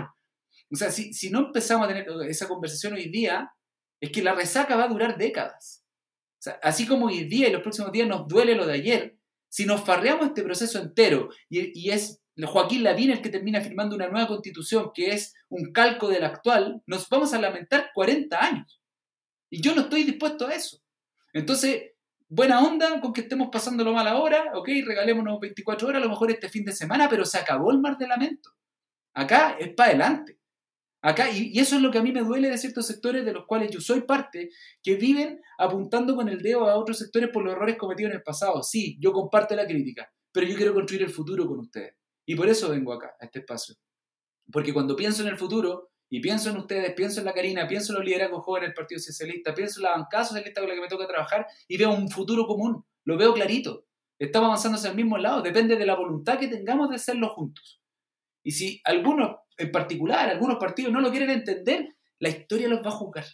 O 0.73 0.75
sea, 0.75 0.91
si, 0.91 1.13
si 1.13 1.31
no 1.31 1.47
empezamos 1.47 1.85
a 1.85 1.89
tener 1.89 2.05
esa 2.29 2.49
conversación 2.49 2.95
hoy 2.95 3.09
día, 3.09 3.53
es 4.01 4.11
que 4.11 4.25
la 4.25 4.35
resaca 4.35 4.75
va 4.75 4.87
a 4.87 4.89
durar 4.89 5.17
décadas. 5.17 5.85
Así 6.63 6.87
como 6.87 7.07
hoy 7.07 7.25
día 7.25 7.49
y 7.49 7.53
los 7.53 7.63
próximos 7.63 7.93
días 7.93 8.09
nos 8.09 8.29
duele 8.29 8.55
lo 8.55 8.67
de 8.67 8.75
ayer, 8.75 9.19
si 9.49 9.67
nos 9.67 9.85
farreamos 9.85 10.27
este 10.27 10.43
proceso 10.43 10.79
entero 10.79 11.31
y, 11.49 11.79
y 11.79 11.91
es 11.91 12.23
Joaquín 12.47 12.85
Lavín 12.85 13.11
el 13.11 13.21
que 13.21 13.31
termina 13.31 13.61
firmando 13.61 13.97
una 13.97 14.09
nueva 14.09 14.29
constitución 14.29 14.91
que 14.95 15.11
es 15.11 15.35
un 15.49 15.73
calco 15.73 16.09
de 16.09 16.21
la 16.21 16.29
actual, 16.29 16.83
nos 16.87 17.09
vamos 17.09 17.33
a 17.35 17.41
lamentar 17.41 17.91
40 17.95 18.45
años. 18.45 18.81
Y 19.51 19.63
yo 19.63 19.75
no 19.75 19.83
estoy 19.83 20.05
dispuesto 20.05 20.47
a 20.47 20.53
eso. 20.53 20.81
Entonces, 21.33 21.93
buena 22.29 22.61
onda 22.61 23.01
con 23.01 23.13
que 23.13 23.23
estemos 23.23 23.49
pasándolo 23.51 23.93
mal 23.93 24.07
ahora, 24.07 24.53
ok, 24.55 24.69
regalémonos 24.85 25.41
24 25.41 25.89
horas, 25.89 26.03
a 26.03 26.05
lo 26.05 26.11
mejor 26.11 26.31
este 26.31 26.49
fin 26.49 26.65
de 26.65 26.73
semana, 26.73 27.09
pero 27.09 27.25
se 27.25 27.39
acabó 27.39 27.71
el 27.71 27.81
mar 27.81 27.97
de 27.99 28.07
lamento. 28.07 28.51
Acá 29.15 29.57
es 29.59 29.75
para 29.75 29.91
adelante. 29.91 30.38
Acá, 31.01 31.31
y, 31.31 31.59
eso 31.59 31.77
es 31.77 31.83
lo 31.83 31.91
que 31.91 31.99
a 31.99 32.03
mí 32.03 32.13
me 32.13 32.23
duele 32.23 32.51
de 32.51 32.59
ciertos 32.59 32.87
sectores 32.87 33.25
de 33.25 33.33
los 33.33 33.47
cuales 33.47 33.71
yo 33.71 33.81
soy 33.81 34.03
parte, 34.03 34.51
que 34.83 34.97
viven 34.97 35.41
apuntando 35.59 36.17
con 36.17 36.29
el 36.29 36.43
dedo 36.43 36.69
a 36.69 36.77
otros 36.77 36.99
sectores 36.99 37.31
por 37.33 37.45
los 37.45 37.55
errores 37.55 37.77
cometidos 37.77 38.11
en 38.11 38.17
el 38.17 38.23
pasado. 38.23 38.63
Sí, 38.63 38.99
yo 39.01 39.13
comparto 39.13 39.55
la 39.55 39.67
crítica, 39.67 40.13
pero 40.33 40.47
yo 40.47 40.57
quiero 40.57 40.75
construir 40.75 41.03
el 41.03 41.11
futuro 41.11 41.47
con 41.47 41.61
ustedes. 41.61 41.95
Y 42.27 42.35
por 42.35 42.49
eso 42.49 42.69
vengo 42.71 42.93
acá, 42.93 43.15
a 43.21 43.25
este 43.27 43.39
espacio. 43.41 43.77
Porque 44.51 44.75
cuando 44.75 44.97
pienso 44.97 45.23
en 45.23 45.29
el 45.29 45.39
futuro, 45.39 45.91
y 46.11 46.21
pienso 46.21 46.51
en 46.51 46.57
ustedes, 46.57 46.95
pienso 46.95 47.21
en 47.21 47.27
la 47.27 47.35
Karina, 47.35 47.69
pienso 47.69 47.93
en 47.93 47.99
los 47.99 48.05
liderazgos 48.07 48.45
jóvenes 48.45 48.69
del 48.69 48.75
Partido 48.75 49.01
Socialista, 49.01 49.55
pienso 49.55 49.81
en 49.81 49.85
la 49.85 49.91
bancada 49.91 50.25
socialista 50.25 50.61
con 50.61 50.69
la 50.69 50.75
que 50.75 50.81
me 50.81 50.89
toca 50.89 51.07
trabajar, 51.07 51.47
y 51.67 51.77
veo 51.77 51.91
un 51.91 52.11
futuro 52.11 52.47
común, 52.47 52.85
lo 53.05 53.17
veo 53.17 53.35
clarito. 53.35 53.85
Estamos 54.19 54.47
avanzando 54.47 54.79
hacia 54.79 54.91
el 54.91 54.97
mismo 54.97 55.19
lado, 55.19 55.43
depende 55.43 55.77
de 55.77 55.87
la 55.87 55.95
voluntad 55.95 56.39
que 56.39 56.49
tengamos 56.49 56.89
de 56.89 56.97
hacerlo 56.97 57.29
juntos. 57.29 57.81
Y 58.43 58.53
si 58.53 58.81
algunos, 58.85 59.37
en 59.59 59.73
particular, 59.73 60.29
algunos 60.29 60.59
partidos 60.59 60.93
no 60.93 61.01
lo 61.01 61.11
quieren 61.11 61.31
entender, 61.31 61.97
la 62.21 62.29
historia 62.29 62.69
los 62.69 62.85
va 62.85 62.89
a 62.89 62.93
juzgar. 62.93 63.27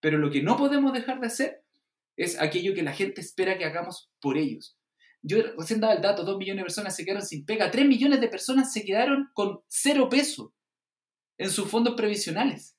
Pero 0.00 0.18
lo 0.18 0.30
que 0.30 0.42
no 0.42 0.56
podemos 0.56 0.92
dejar 0.92 1.20
de 1.20 1.26
hacer 1.26 1.64
es 2.16 2.40
aquello 2.40 2.74
que 2.74 2.82
la 2.82 2.92
gente 2.92 3.20
espera 3.20 3.58
que 3.58 3.64
hagamos 3.64 4.10
por 4.20 4.38
ellos. 4.38 4.78
Yo 5.22 5.38
recién 5.56 5.80
daba 5.80 5.94
el 5.94 6.02
dato, 6.02 6.22
dos 6.22 6.38
millones 6.38 6.60
de 6.60 6.64
personas 6.64 6.94
se 6.94 7.04
quedaron 7.04 7.26
sin 7.26 7.44
pega, 7.44 7.70
tres 7.70 7.86
millones 7.86 8.20
de 8.20 8.28
personas 8.28 8.72
se 8.72 8.84
quedaron 8.84 9.30
con 9.32 9.60
cero 9.68 10.08
peso 10.08 10.54
en 11.38 11.50
sus 11.50 11.68
fondos 11.68 11.94
previsionales. 11.94 12.76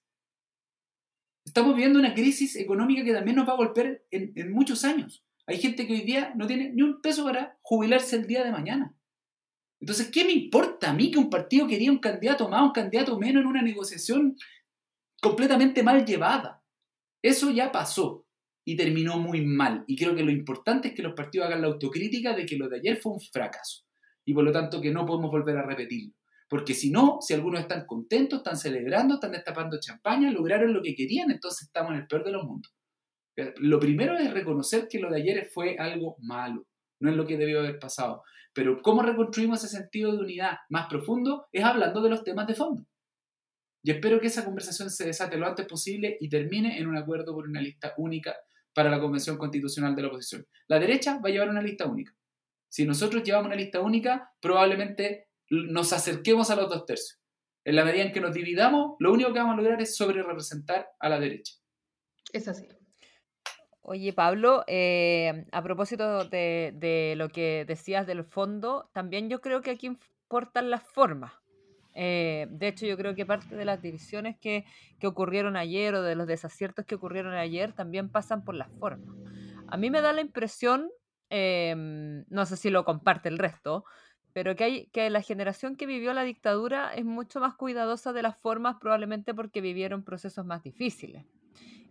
Estamos 1.44 1.76
viviendo 1.76 2.00
una 2.00 2.14
crisis 2.14 2.56
económica 2.56 3.04
que 3.04 3.14
también 3.14 3.36
nos 3.36 3.48
va 3.48 3.54
a 3.54 3.58
golpear 3.58 4.02
en, 4.12 4.32
en 4.36 4.52
muchos 4.52 4.84
años. 4.86 5.26
Hay 5.48 5.60
gente 5.60 5.86
que 5.86 5.94
hoy 5.94 6.02
día 6.02 6.34
no 6.36 6.48
tiene 6.48 6.72
ni 6.72 6.82
un 6.82 7.02
peso 7.02 7.24
para 7.24 7.58
jubilarse 7.62 8.16
el 8.16 8.28
día 8.28 8.44
de 8.44 8.52
mañana. 8.52 8.96
Entonces, 9.86 10.10
¿qué 10.10 10.26
me 10.26 10.32
importa 10.32 10.90
a 10.90 10.94
mí 10.96 11.12
que 11.12 11.20
un 11.20 11.30
partido 11.30 11.68
quería 11.68 11.92
un 11.92 12.00
candidato 12.00 12.50
más, 12.50 12.64
un 12.64 12.72
candidato 12.72 13.20
menos 13.20 13.44
en 13.44 13.48
una 13.48 13.62
negociación 13.62 14.36
completamente 15.22 15.84
mal 15.84 16.04
llevada? 16.04 16.64
Eso 17.22 17.52
ya 17.52 17.72
pasó 17.72 18.26
y 18.66 18.76
terminó 18.76 19.20
muy 19.20 19.46
mal. 19.46 19.84
Y 19.86 19.96
creo 19.96 20.16
que 20.16 20.24
lo 20.24 20.32
importante 20.32 20.88
es 20.88 20.96
que 20.96 21.04
los 21.04 21.14
partidos 21.14 21.46
hagan 21.46 21.62
la 21.62 21.68
autocrítica 21.68 22.36
de 22.36 22.48
que 22.48 22.58
lo 22.58 22.68
de 22.68 22.78
ayer 22.78 22.98
fue 22.98 23.12
un 23.12 23.20
fracaso. 23.20 23.84
Y 24.26 24.34
por 24.34 24.44
lo 24.44 24.52
tanto 24.52 24.82
que 24.82 24.90
no 24.90 25.06
podemos 25.06 25.30
volver 25.30 25.56
a 25.56 25.68
repetirlo. 25.68 26.16
Porque 26.50 26.74
si 26.74 26.90
no, 26.90 27.20
si 27.22 27.36
algunos 27.36 27.62
están 27.62 27.86
contentos, 27.86 28.40
están 28.40 28.58
celebrando, 28.58 29.14
están 29.14 29.34
destapando 29.34 29.80
champaña, 29.80 30.32
lograron 30.32 30.74
lo 30.74 30.82
que 30.82 30.96
querían, 30.96 31.30
entonces 31.30 31.68
estamos 31.68 31.92
en 31.92 32.00
el 32.00 32.08
peor 32.08 32.24
de 32.24 32.32
los 32.32 32.44
mundos. 32.44 32.74
Lo 33.58 33.80
primero 33.80 34.18
es 34.18 34.34
reconocer 34.34 34.88
que 34.90 34.98
lo 34.98 35.12
de 35.12 35.18
ayer 35.18 35.48
fue 35.54 35.78
algo 35.78 36.16
malo, 36.24 36.66
no 37.00 37.12
es 37.12 37.16
lo 37.16 37.28
que 37.28 37.38
debió 37.38 37.60
haber 37.60 37.78
pasado. 37.78 38.24
Pero 38.56 38.82
cómo 38.82 39.02
reconstruimos 39.02 39.62
ese 39.64 39.78
sentido 39.78 40.14
de 40.14 40.20
unidad 40.20 40.60
más 40.70 40.88
profundo 40.88 41.48
es 41.52 41.64
hablando 41.64 42.02
de 42.02 42.10
los 42.10 42.24
temas 42.24 42.48
de 42.48 42.56
fondo. 42.56 42.88
Y 43.84 43.92
espero 43.92 44.20
que 44.20 44.28
esa 44.28 44.46
conversación 44.46 44.90
se 44.90 45.06
desate 45.06 45.38
lo 45.38 45.46
antes 45.46 45.68
posible 45.68 46.18
y 46.22 46.30
termine 46.30 46.80
en 46.80 46.88
un 46.88 46.98
acuerdo 46.98 47.34
por 47.34 47.50
una 47.50 47.62
lista 47.62 47.94
única 47.98 48.34
para 48.74 48.90
la 48.90 49.00
Convención 49.00 49.38
Constitucional 49.38 49.94
de 49.94 50.02
la 50.02 50.08
Oposición. 50.08 50.48
La 50.68 50.80
derecha 50.80 51.20
va 51.20 51.30
a 51.30 51.32
llevar 51.34 51.50
una 51.50 51.62
lista 51.62 51.86
única. 51.86 52.16
Si 52.70 52.86
nosotros 52.86 53.24
llevamos 53.24 53.48
una 53.48 53.58
lista 53.58 53.82
única, 53.82 54.32
probablemente 54.40 55.28
nos 55.50 55.92
acerquemos 55.92 56.50
a 56.50 56.56
los 56.56 56.70
dos 56.70 56.86
tercios. 56.86 57.20
En 57.66 57.76
la 57.76 57.84
medida 57.84 58.04
en 58.04 58.14
que 58.14 58.22
nos 58.22 58.34
dividamos, 58.34 58.96
lo 59.00 59.12
único 59.12 59.34
que 59.34 59.40
vamos 59.40 59.54
a 59.54 59.58
lograr 59.58 59.82
es 59.82 59.98
sobre 59.98 60.24
representar 60.24 60.88
a 60.98 61.10
la 61.10 61.20
derecha. 61.20 61.56
Es 62.32 62.48
así. 62.48 62.68
Oye, 63.88 64.14
Pablo, 64.14 64.64
eh, 64.66 65.46
a 65.52 65.62
propósito 65.62 66.26
de, 66.26 67.14
lo 67.18 67.30
que 67.30 67.66
decías 67.68 68.08
del 68.08 68.24
fondo, 68.24 68.90
también 68.94 69.30
yo 69.30 69.42
creo 69.42 69.62
que 69.62 69.70
aquí 69.70 69.86
importan 69.86 70.72
las 70.72 70.82
formas. 70.82 71.34
Eh, 71.94 72.48
de 72.50 72.68
hecho, 72.68 72.88
yo 72.88 72.98
creo 72.98 73.14
que 73.14 73.28
parte 73.28 73.56
de 73.56 73.64
las 73.64 73.84
divisiones 73.84 74.38
que, 74.40 74.66
que, 75.00 75.06
ocurrieron 75.06 75.56
ayer 75.56 75.94
o 75.94 76.02
de 76.02 76.16
los 76.16 76.26
desaciertos 76.26 76.84
que 76.86 76.96
ocurrieron 76.96 77.36
ayer 77.36 77.74
también 77.74 78.10
pasan 78.10 78.44
por 78.44 78.56
las 78.56 78.72
formas. 78.80 79.16
A 79.68 79.78
mí 79.78 79.92
me 79.92 80.02
da 80.02 80.14
la 80.14 80.22
impresión, 80.22 80.90
em, 81.30 82.26
no 82.30 82.48
sé 82.48 82.58
si 82.58 82.72
lo 82.72 82.86
comparte 82.86 83.30
el 83.30 83.38
resto, 83.38 83.86
pero 84.34 84.56
que, 84.56 84.64
hay, 84.64 84.86
que 84.88 85.12
la 85.12 85.22
generación 85.22 85.76
que 85.76 85.86
vivió 85.86 86.12
la 86.16 86.24
dictadura 86.24 86.92
es 86.96 87.06
mucho 87.06 87.40
más 87.40 87.54
cuidadosa 87.54 88.14
de 88.14 88.24
las 88.24 88.36
formas 88.36 88.78
probablemente 88.82 89.36
porque 89.36 89.62
vivieron 89.62 90.04
procesos 90.04 90.44
más 90.44 90.64
difíciles. 90.64 91.24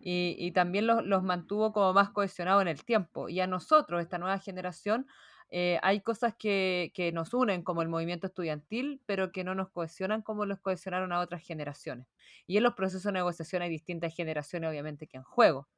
Y, 0.06 0.36
y 0.38 0.52
también 0.52 0.86
los, 0.86 1.02
los 1.04 1.22
mantuvo 1.22 1.72
como 1.72 1.94
más 1.94 2.10
cohesionados 2.10 2.60
en 2.60 2.68
el 2.68 2.84
tiempo. 2.84 3.30
Y 3.30 3.40
a 3.40 3.46
nosotros, 3.46 4.02
esta 4.02 4.18
nueva 4.18 4.38
generación, 4.38 5.06
eh, 5.50 5.78
hay 5.82 6.00
cosas 6.00 6.34
que, 6.38 6.92
que, 6.94 7.12
nos 7.12 7.32
unen 7.32 7.62
como 7.62 7.80
el 7.82 7.88
movimiento 7.88 8.26
estudiantil, 8.26 9.00
pero 9.06 9.32
que 9.32 9.44
no 9.44 9.54
nos 9.54 9.70
cohesionan 9.70 10.20
como 10.22 10.46
los 10.46 10.60
cohesionaron 10.60 11.12
a 11.12 11.20
otras 11.20 11.42
generaciones. 11.42 12.06
Y 12.46 12.56
en 12.56 12.64
los 12.64 12.74
procesos 12.74 13.04
de 13.04 13.12
negociación 13.12 13.62
hay 13.62 13.70
distintas 13.70 14.14
generaciones, 14.14 14.68
obviamente, 14.68 15.06
que 15.06 15.16
en 15.16 15.22
juego. 15.22 15.68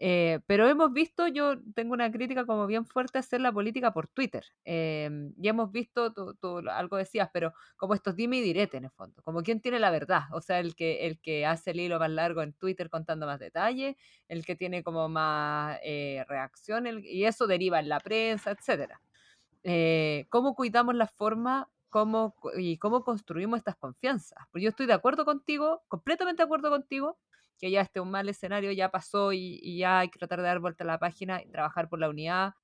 Eh, 0.00 0.38
pero 0.46 0.68
hemos 0.68 0.92
visto, 0.92 1.26
yo 1.26 1.54
tengo 1.74 1.92
una 1.92 2.10
crítica 2.12 2.46
como 2.46 2.66
bien 2.66 2.86
fuerte 2.86 3.18
hacer 3.18 3.40
la 3.40 3.52
política 3.52 3.92
por 3.92 4.06
Twitter. 4.06 4.44
Eh, 4.64 5.10
y 5.36 5.48
hemos 5.48 5.72
visto, 5.72 6.12
tú, 6.12 6.62
algo 6.70 6.96
decías, 6.96 7.28
pero 7.32 7.52
como 7.76 7.94
estos 7.94 8.14
dime 8.14 8.38
y 8.38 8.40
direte 8.42 8.76
en 8.76 8.84
el 8.84 8.90
fondo, 8.90 9.22
como 9.22 9.42
quién 9.42 9.60
tiene 9.60 9.80
la 9.80 9.90
verdad, 9.90 10.22
o 10.32 10.40
sea, 10.40 10.60
el 10.60 10.76
que, 10.76 11.06
el 11.06 11.20
que 11.20 11.46
hace 11.46 11.72
el 11.72 11.80
hilo 11.80 11.98
más 11.98 12.10
largo 12.10 12.42
en 12.42 12.52
Twitter 12.52 12.90
contando 12.90 13.26
más 13.26 13.40
detalles, 13.40 13.96
el 14.28 14.44
que 14.44 14.54
tiene 14.56 14.82
como 14.84 15.08
más 15.08 15.78
eh, 15.82 16.24
reacción, 16.28 16.86
y 17.02 17.24
eso 17.24 17.46
deriva 17.46 17.80
en 17.80 17.88
la 17.88 17.98
prensa, 18.00 18.52
etc. 18.52 18.92
¿Cómo 20.30 20.54
cuidamos 20.54 20.94
la 20.94 21.06
forma 21.08 21.68
cómo, 21.88 22.36
y 22.56 22.78
cómo 22.78 23.02
construimos 23.02 23.58
estas 23.58 23.76
confianzas? 23.76 24.38
Porque 24.50 24.64
yo 24.64 24.70
estoy 24.70 24.86
de 24.86 24.92
acuerdo 24.92 25.24
contigo, 25.24 25.82
completamente 25.88 26.42
de 26.42 26.44
acuerdo 26.44 26.70
contigo, 26.70 27.18
que 27.58 27.70
ya 27.70 27.80
este 27.80 28.00
un 28.00 28.10
mal 28.10 28.28
escenario 28.28 28.72
ya 28.72 28.90
pasó 28.90 29.32
y, 29.32 29.78
ya 29.78 30.00
hay 30.00 30.08
que 30.08 30.18
tratar 30.18 30.40
de 30.40 30.46
dar 30.46 30.60
vuelta 30.60 30.84
a 30.84 30.86
la 30.86 30.98
página 30.98 31.42
y 31.42 31.50
trabajar 31.50 31.88
por 31.88 31.98
la 31.98 32.08
unidad 32.08 32.54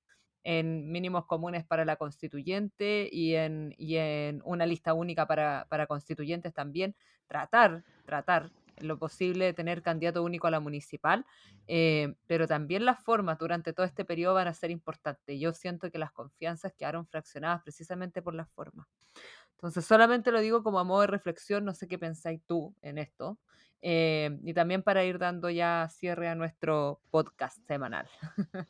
en 0.45 0.91
mínimos 0.93 1.27
comunes 1.27 1.65
para 1.65 1.85
la 1.85 1.97
constituyente 1.97 3.09
y 3.11 3.35
en, 3.35 3.75
en 3.79 4.43
una 4.45 4.67
lista 4.67 4.93
única 4.95 5.27
para, 5.27 5.87
constituyentes 5.89 6.53
también, 6.53 6.95
tratar, 7.27 7.83
tratar 8.05 8.51
lo 8.79 8.99
posible 8.99 9.47
de 9.47 9.55
tener 9.55 9.83
candidato 9.83 10.23
único 10.23 10.47
a 10.47 10.51
la 10.51 10.61
municipal, 10.61 11.25
eh, 11.67 12.15
pero 12.27 12.47
también 12.47 12.85
las 12.85 13.03
formas 13.03 13.39
durante 13.39 13.73
todo 13.73 13.87
este 13.87 14.05
periodo 14.05 14.35
van 14.35 14.49
a 14.49 14.55
ser 14.55 14.71
importantes. 14.71 15.41
Yo 15.41 15.53
siento 15.53 15.91
que 15.91 15.99
las 15.99 16.13
confianzas 16.13 16.75
quedaron 16.75 17.07
fraccionadas 17.07 17.63
precisamente 17.63 18.21
por 18.21 18.35
las 18.35 18.51
formas. 18.51 18.87
Entonces, 19.53 19.87
solamente 19.87 20.31
lo 20.31 20.41
digo 20.41 20.63
como 20.63 20.79
a 20.79 20.85
modo 20.85 21.03
de 21.03 21.07
reflexión, 21.07 21.65
no 21.65 21.73
sé 21.73 21.89
qué 21.89 21.99
pensáis 21.99 22.43
tú 22.47 22.75
en 22.83 22.99
esto, 22.99 23.39
eh, 23.87 24.39
y 24.43 24.55
también 24.55 24.83
para 24.83 25.05
ir 25.05 25.19
dando 25.19 25.51
ya 25.51 25.87
cierre 25.91 26.29
a 26.29 26.35
nuestro 26.35 27.03
podcast 27.11 27.59
semanal. 27.67 28.09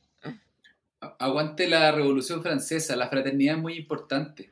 Aguante 1.21 1.69
la 1.69 1.93
Revolución 1.93 2.43
Francesa, 2.43 2.97
la 2.97 3.09
fraternidad 3.09 3.55
es 3.55 3.63
muy 3.63 3.75
importante. 3.75 4.51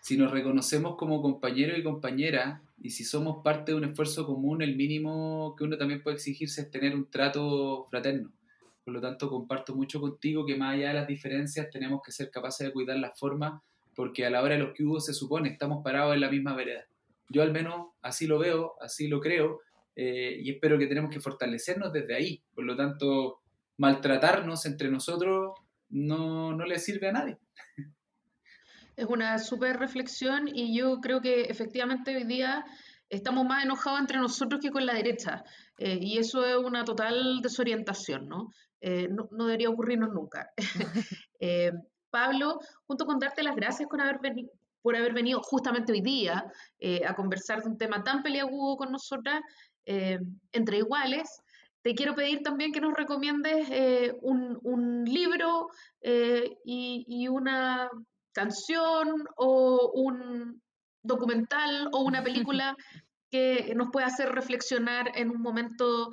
Si 0.00 0.16
nos 0.16 0.30
reconocemos 0.30 0.96
como 0.96 1.20
compañeros 1.20 1.78
y 1.78 1.82
compañeras, 1.82 2.62
y 2.80 2.88
si 2.88 3.04
somos 3.04 3.42
parte 3.44 3.72
de 3.72 3.76
un 3.76 3.84
esfuerzo 3.84 4.24
común, 4.24 4.62
el 4.62 4.76
mínimo 4.76 5.54
que 5.58 5.64
uno 5.64 5.76
también 5.76 6.02
puede 6.02 6.16
exigirse 6.16 6.62
es 6.62 6.70
tener 6.70 6.94
un 6.94 7.10
trato 7.10 7.84
fraterno. 7.90 8.32
Por 8.84 8.94
lo 8.94 9.02
tanto, 9.02 9.28
comparto 9.28 9.74
mucho 9.74 10.00
contigo 10.00 10.46
que 10.46 10.56
más 10.56 10.72
allá 10.72 10.88
de 10.88 10.94
las 10.94 11.06
diferencias 11.06 11.68
tenemos 11.68 12.00
que 12.02 12.12
ser 12.12 12.30
capaces 12.30 12.66
de 12.66 12.72
cuidar 12.72 12.96
las 12.96 13.18
formas, 13.20 13.60
porque 13.94 14.24
a 14.24 14.30
la 14.30 14.40
hora 14.40 14.54
de 14.54 14.60
los 14.60 14.72
que 14.72 14.84
hubo 14.84 15.00
se 15.00 15.12
supone 15.12 15.50
estamos 15.50 15.84
parados 15.84 16.14
en 16.14 16.22
la 16.22 16.30
misma 16.30 16.54
vereda. 16.54 16.86
Yo 17.28 17.42
al 17.42 17.52
menos 17.52 17.88
así 18.00 18.26
lo 18.26 18.38
veo, 18.38 18.76
así 18.80 19.06
lo 19.08 19.20
creo, 19.20 19.60
eh, 20.00 20.38
y 20.40 20.52
espero 20.52 20.78
que 20.78 20.86
tenemos 20.86 21.10
que 21.10 21.18
fortalecernos 21.18 21.92
desde 21.92 22.14
ahí. 22.14 22.40
Por 22.54 22.64
lo 22.64 22.76
tanto, 22.76 23.40
maltratarnos 23.78 24.64
entre 24.64 24.92
nosotros 24.92 25.54
no, 25.88 26.52
no 26.52 26.64
le 26.64 26.78
sirve 26.78 27.08
a 27.08 27.12
nadie. 27.12 27.36
Es 28.94 29.06
una 29.06 29.38
súper 29.38 29.76
reflexión 29.76 30.46
y 30.46 30.76
yo 30.78 31.00
creo 31.00 31.20
que 31.20 31.42
efectivamente 31.42 32.14
hoy 32.14 32.22
día 32.22 32.64
estamos 33.08 33.44
más 33.44 33.64
enojados 33.64 33.98
entre 33.98 34.18
nosotros 34.18 34.60
que 34.60 34.70
con 34.70 34.86
la 34.86 34.94
derecha. 34.94 35.42
Eh, 35.78 35.98
y 36.00 36.18
eso 36.18 36.46
es 36.46 36.56
una 36.56 36.84
total 36.84 37.40
desorientación, 37.42 38.28
¿no? 38.28 38.52
Eh, 38.80 39.08
no, 39.08 39.28
no, 39.32 39.46
debería 39.46 39.68
ocurrirnos 39.68 40.10
nunca. 40.10 40.52
Pablo, 42.10 42.60
junto 42.86 43.04
con 43.04 43.18
darte 43.18 43.42
las 43.42 43.56
gracias 43.56 43.88
por 43.88 44.00
haber, 44.00 44.20
por 44.80 44.94
haber 44.94 45.12
venido 45.12 45.40
justamente 45.42 45.92
hoy 45.92 46.00
día 46.00 46.44
a 47.06 47.14
conversar 47.14 47.62
de 47.62 47.68
un 47.68 47.76
tema 47.76 48.02
tan 48.02 48.22
peliagudo 48.22 48.76
con 48.76 48.92
nosotras, 48.92 49.42
eh, 49.90 50.18
entre 50.52 50.76
iguales, 50.76 51.40
te 51.80 51.94
quiero 51.94 52.14
pedir 52.14 52.42
también 52.42 52.72
que 52.72 52.80
nos 52.82 52.92
recomiendes 52.92 53.70
eh, 53.70 54.12
un, 54.20 55.02
libro 55.06 55.68
eh, 56.02 56.58
y, 56.62 57.26
una 57.28 57.88
canción 58.32 59.24
o 59.36 59.90
un 59.94 60.60
documental 61.02 61.88
o 61.92 62.02
una 62.02 62.22
película 62.52 62.76
que 63.30 63.72
nos 63.74 63.88
pueda 63.90 64.08
hacer 64.08 64.28
reflexionar 64.28 65.10
en 65.14 65.30
un 65.30 65.40
momento 65.40 66.12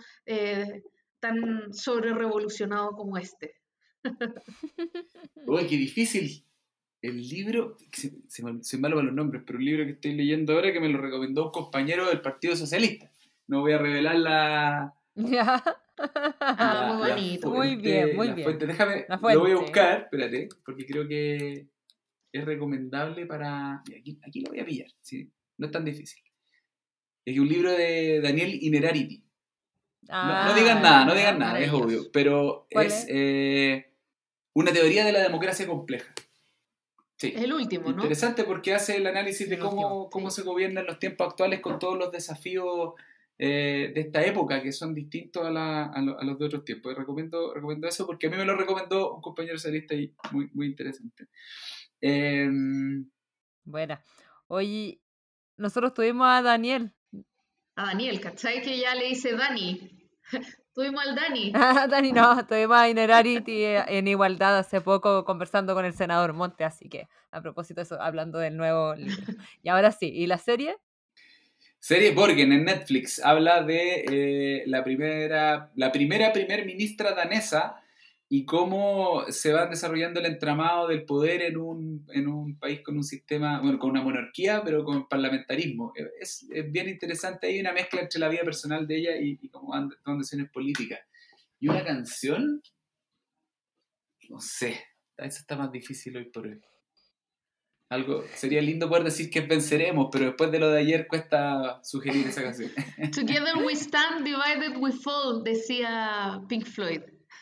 tan 1.20 1.74
sobre 1.74 2.14
revolucionado 2.14 2.92
como 2.92 3.18
este. 3.18 3.56
Uy, 5.48 5.68
qué 5.68 5.76
difícil. 5.76 6.46
El 7.02 7.28
libro, 7.28 7.78
se, 7.92 8.42
me 8.42 8.54
malo 8.80 9.02
los 9.02 9.14
nombres, 9.14 9.44
pero 9.46 9.60
el 9.60 9.66
libro 9.66 9.84
que 9.84 9.92
estoy 9.92 10.14
leyendo 10.14 10.54
ahora 10.54 10.72
que 10.72 10.80
me 10.80 10.88
lo 10.88 11.02
recomendó 11.02 11.48
un 11.48 11.52
compañero 11.52 12.08
del 12.08 12.22
Partido 12.22 12.56
Socialista 12.56 13.12
no 13.48 13.62
voy 13.62 13.74
a 13.74 13.78
revelar 13.78 14.16
la. 14.18 14.94
Ya. 15.16 15.64
Ah, 15.98 16.94
muy 16.94 17.10
bonito. 17.10 17.50
muy 17.50 17.76
bien, 17.78 18.18
muy 18.18 18.34
bien. 18.34 18.58
Déjame, 18.60 19.06
lo 19.08 19.40
voy 19.40 19.52
a 19.52 19.56
buscar, 19.56 20.02
espérate, 20.02 20.50
porque 20.66 20.86
creo 20.86 21.08
que 21.08 21.68
es 22.34 22.46
recomendable 22.46 23.26
para. 23.26 23.82
Aquí, 23.98 24.20
aquí 24.28 24.42
lo 24.42 24.50
voy 24.50 24.60
a 24.60 24.66
pillar, 24.66 24.90
¿sí? 25.00 25.32
no 25.58 25.68
es 25.68 25.72
tan 25.72 25.86
difícil. 25.86 26.22
Es 27.24 27.40
un 27.40 27.48
libro 27.48 27.72
de 27.72 28.22
Daniel 28.22 28.58
Inerarity. 28.62 29.24
no, 30.08 30.54
digan 30.54 30.82
nada, 30.82 31.06
no 31.06 31.12
ah, 31.12 31.16
digan 31.16 31.40
nada, 31.40 31.60
es 31.60 31.72
obvio, 31.72 32.12
pero 32.12 32.68
es, 32.70 33.06
eh, 33.10 33.92
una 34.54 34.72
teoría 34.72 35.06
de 35.06 35.12
la 35.12 35.24
democracia 35.24 35.66
compleja. 35.66 36.14
Sí. 37.18 37.34
Es 37.36 37.44
el 37.44 37.54
último, 37.54 37.92
¿no? 37.92 38.04
Interesante 38.04 38.44
porque 38.44 38.74
hace 38.74 38.98
el 38.98 39.08
análisis 39.08 39.50
de 39.50 39.58
cómo, 39.58 40.10
cómo 40.10 40.30
se 40.30 40.44
gobierna 40.44 40.82
en 40.82 40.88
los 40.88 41.00
tiempos 41.00 41.28
actuales 41.30 41.62
con 41.62 41.80
todos 41.80 41.98
los 41.98 42.12
desafíos 42.12 42.94
eh, 43.38 43.92
de 43.94 44.02
esta 44.02 44.26
época 44.26 44.62
que 44.62 44.72
son 44.72 44.94
distintos 44.94 45.44
a, 45.46 45.86
a, 45.86 46.02
los 46.02 46.40
de 46.40 46.46
otros 46.46 46.64
tiempos. 46.64 46.96
recomiendo, 46.96 47.54
recomiendo 47.54 47.88
eso 47.88 48.06
porque 48.06 48.28
a 48.28 48.30
mí 48.30 48.38
me 48.38 48.46
lo 48.46 48.56
recomendó 48.56 49.16
un 49.16 49.22
compañero 49.22 49.58
socialista 49.58 49.94
y 49.94 50.14
muy, 50.32 50.50
muy 50.54 50.68
interesante. 50.68 51.28
Eh, 52.02 52.50
Buena. 53.64 54.04
Oye, 54.48 55.02
nosotros 55.58 55.94
tuvimos 55.94 56.28
a 56.28 56.42
Daniel. 56.42 56.94
A 57.76 57.88
Daniel, 57.88 58.22
¿cachai? 58.22 58.62
Que 58.62 58.80
ya 58.80 58.96
le 58.96 59.08
dice 59.08 59.36
Dani. 59.36 60.10
Tuvimos 60.74 61.08
al 61.08 61.16
Dani. 61.16 61.52
Dani 61.90 62.12
no, 62.12 62.46
tuvimos 62.46 62.78
a 62.78 62.90
Inerarity 62.90 63.64
en 63.64 64.10
igualdad 64.10 64.58
hace 64.58 64.82
poco 64.82 65.24
conversando 65.24 65.74
con 65.74 65.86
el 65.86 65.94
senador 65.94 66.34
Monte, 66.34 66.66
así 66.66 66.90
que 66.90 67.08
a 67.32 67.42
propósito 67.42 67.80
de 67.80 67.84
eso, 67.84 68.02
hablando 68.02 68.40
del 68.40 68.58
nuevo 68.58 68.94
libro. 68.94 69.16
Y 69.64 69.70
ahora 69.70 69.94
sí, 69.94 70.12
¿y 70.14 70.28
la 70.28 70.38
serie? 70.38 70.76
Serie 71.88 72.16
Borgen 72.16 72.52
en 72.52 72.66
Netflix 72.66 73.24
habla 73.24 73.62
de 73.62 74.06
eh, 74.10 74.64
la 74.66 74.84
primera, 74.84 75.72
la 75.76 75.92
primera 75.92 76.34
primer 76.34 76.66
ministra 76.66 77.14
danesa 77.14 77.80
y 78.28 78.44
cómo 78.44 79.24
se 79.30 79.54
va 79.54 79.68
desarrollando 79.68 80.20
el 80.20 80.26
entramado 80.26 80.88
del 80.88 81.06
poder 81.06 81.44
en 81.44 81.58
un, 81.58 82.04
en 82.12 82.28
un 82.28 82.58
país 82.58 82.82
con 82.82 82.98
un 82.98 83.04
sistema, 83.04 83.62
bueno, 83.62 83.78
con 83.78 83.92
una 83.92 84.02
monarquía, 84.02 84.64
pero 84.66 84.84
con 84.84 85.08
parlamentarismo. 85.08 85.94
Es, 86.20 86.48
es 86.52 86.72
bien 86.72 86.90
interesante, 86.90 87.46
hay 87.46 87.60
una 87.60 87.72
mezcla 87.72 88.02
entre 88.02 88.20
la 88.20 88.30
vida 88.30 88.42
personal 88.42 88.88
de 88.88 88.98
ella 88.98 89.18
y, 89.18 89.38
y 89.40 89.50
cómo 89.50 89.70
van 89.70 89.92
tomando 90.04 90.24
decisiones 90.24 90.50
políticas. 90.52 91.02
Y 91.60 91.68
una 91.68 91.84
canción, 91.84 92.64
no 94.28 94.40
sé, 94.40 94.72
eso 95.18 95.38
está 95.38 95.56
más 95.56 95.72
difícil 95.72 96.18
hoy 96.18 96.32
por 96.32 96.48
hoy 96.48 96.60
algo 97.96 98.24
sería 98.36 98.62
lindo 98.62 98.88
poder 98.88 99.04
decir 99.04 99.30
que 99.30 99.42
venceremos, 99.42 100.10
pero 100.12 100.26
después 100.26 100.52
de 100.52 100.60
lo 100.60 100.70
de 100.70 100.80
ayer 100.80 101.08
cuesta 101.08 101.80
sugerir 101.84 102.28
esa 102.28 102.44
canción. 102.44 102.72
Together 103.16 103.58
we 103.66 103.74
stand, 103.74 104.24
divided 104.24 104.78
we 104.80 104.92
fall, 104.92 105.44
decía 105.44 106.42
Pink 106.48 106.66
Floyd. 106.66 107.02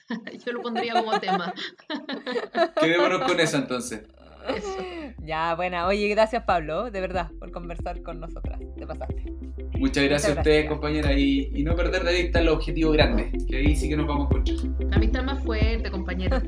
Yo 0.45 0.53
lo 0.53 0.61
pondría 0.61 0.93
como 0.93 1.19
tema. 1.19 1.53
Quedémonos 2.81 3.23
con 3.23 3.39
eso 3.39 3.57
entonces. 3.57 4.03
Ya, 5.19 5.55
buena. 5.55 5.87
Oye, 5.87 6.07
gracias 6.09 6.43
Pablo, 6.43 6.91
de 6.91 6.99
verdad, 6.99 7.31
por 7.39 7.51
conversar 7.51 8.01
con 8.01 8.19
nosotras. 8.19 8.59
Te 8.77 8.85
pasaste. 8.85 9.23
Muchas 9.77 10.03
gracias, 10.05 10.37
a 10.37 10.39
ustedes, 10.39 10.69
compañera, 10.69 11.13
y, 11.13 11.51
y, 11.53 11.63
no 11.63 11.75
perder 11.75 12.03
de 12.03 12.21
vista 12.21 12.39
el 12.39 12.47
objetivo 12.47 12.91
grande, 12.91 13.31
que 13.49 13.57
ahí 13.57 13.75
sí 13.75 13.89
que 13.89 13.97
nos 13.97 14.07
vamos 14.07 14.27
a 14.27 14.37
encontrar. 14.37 14.89
La 14.89 14.95
amistad 14.95 15.23
más 15.23 15.43
fuerte, 15.43 15.91
compañera. 15.91 16.41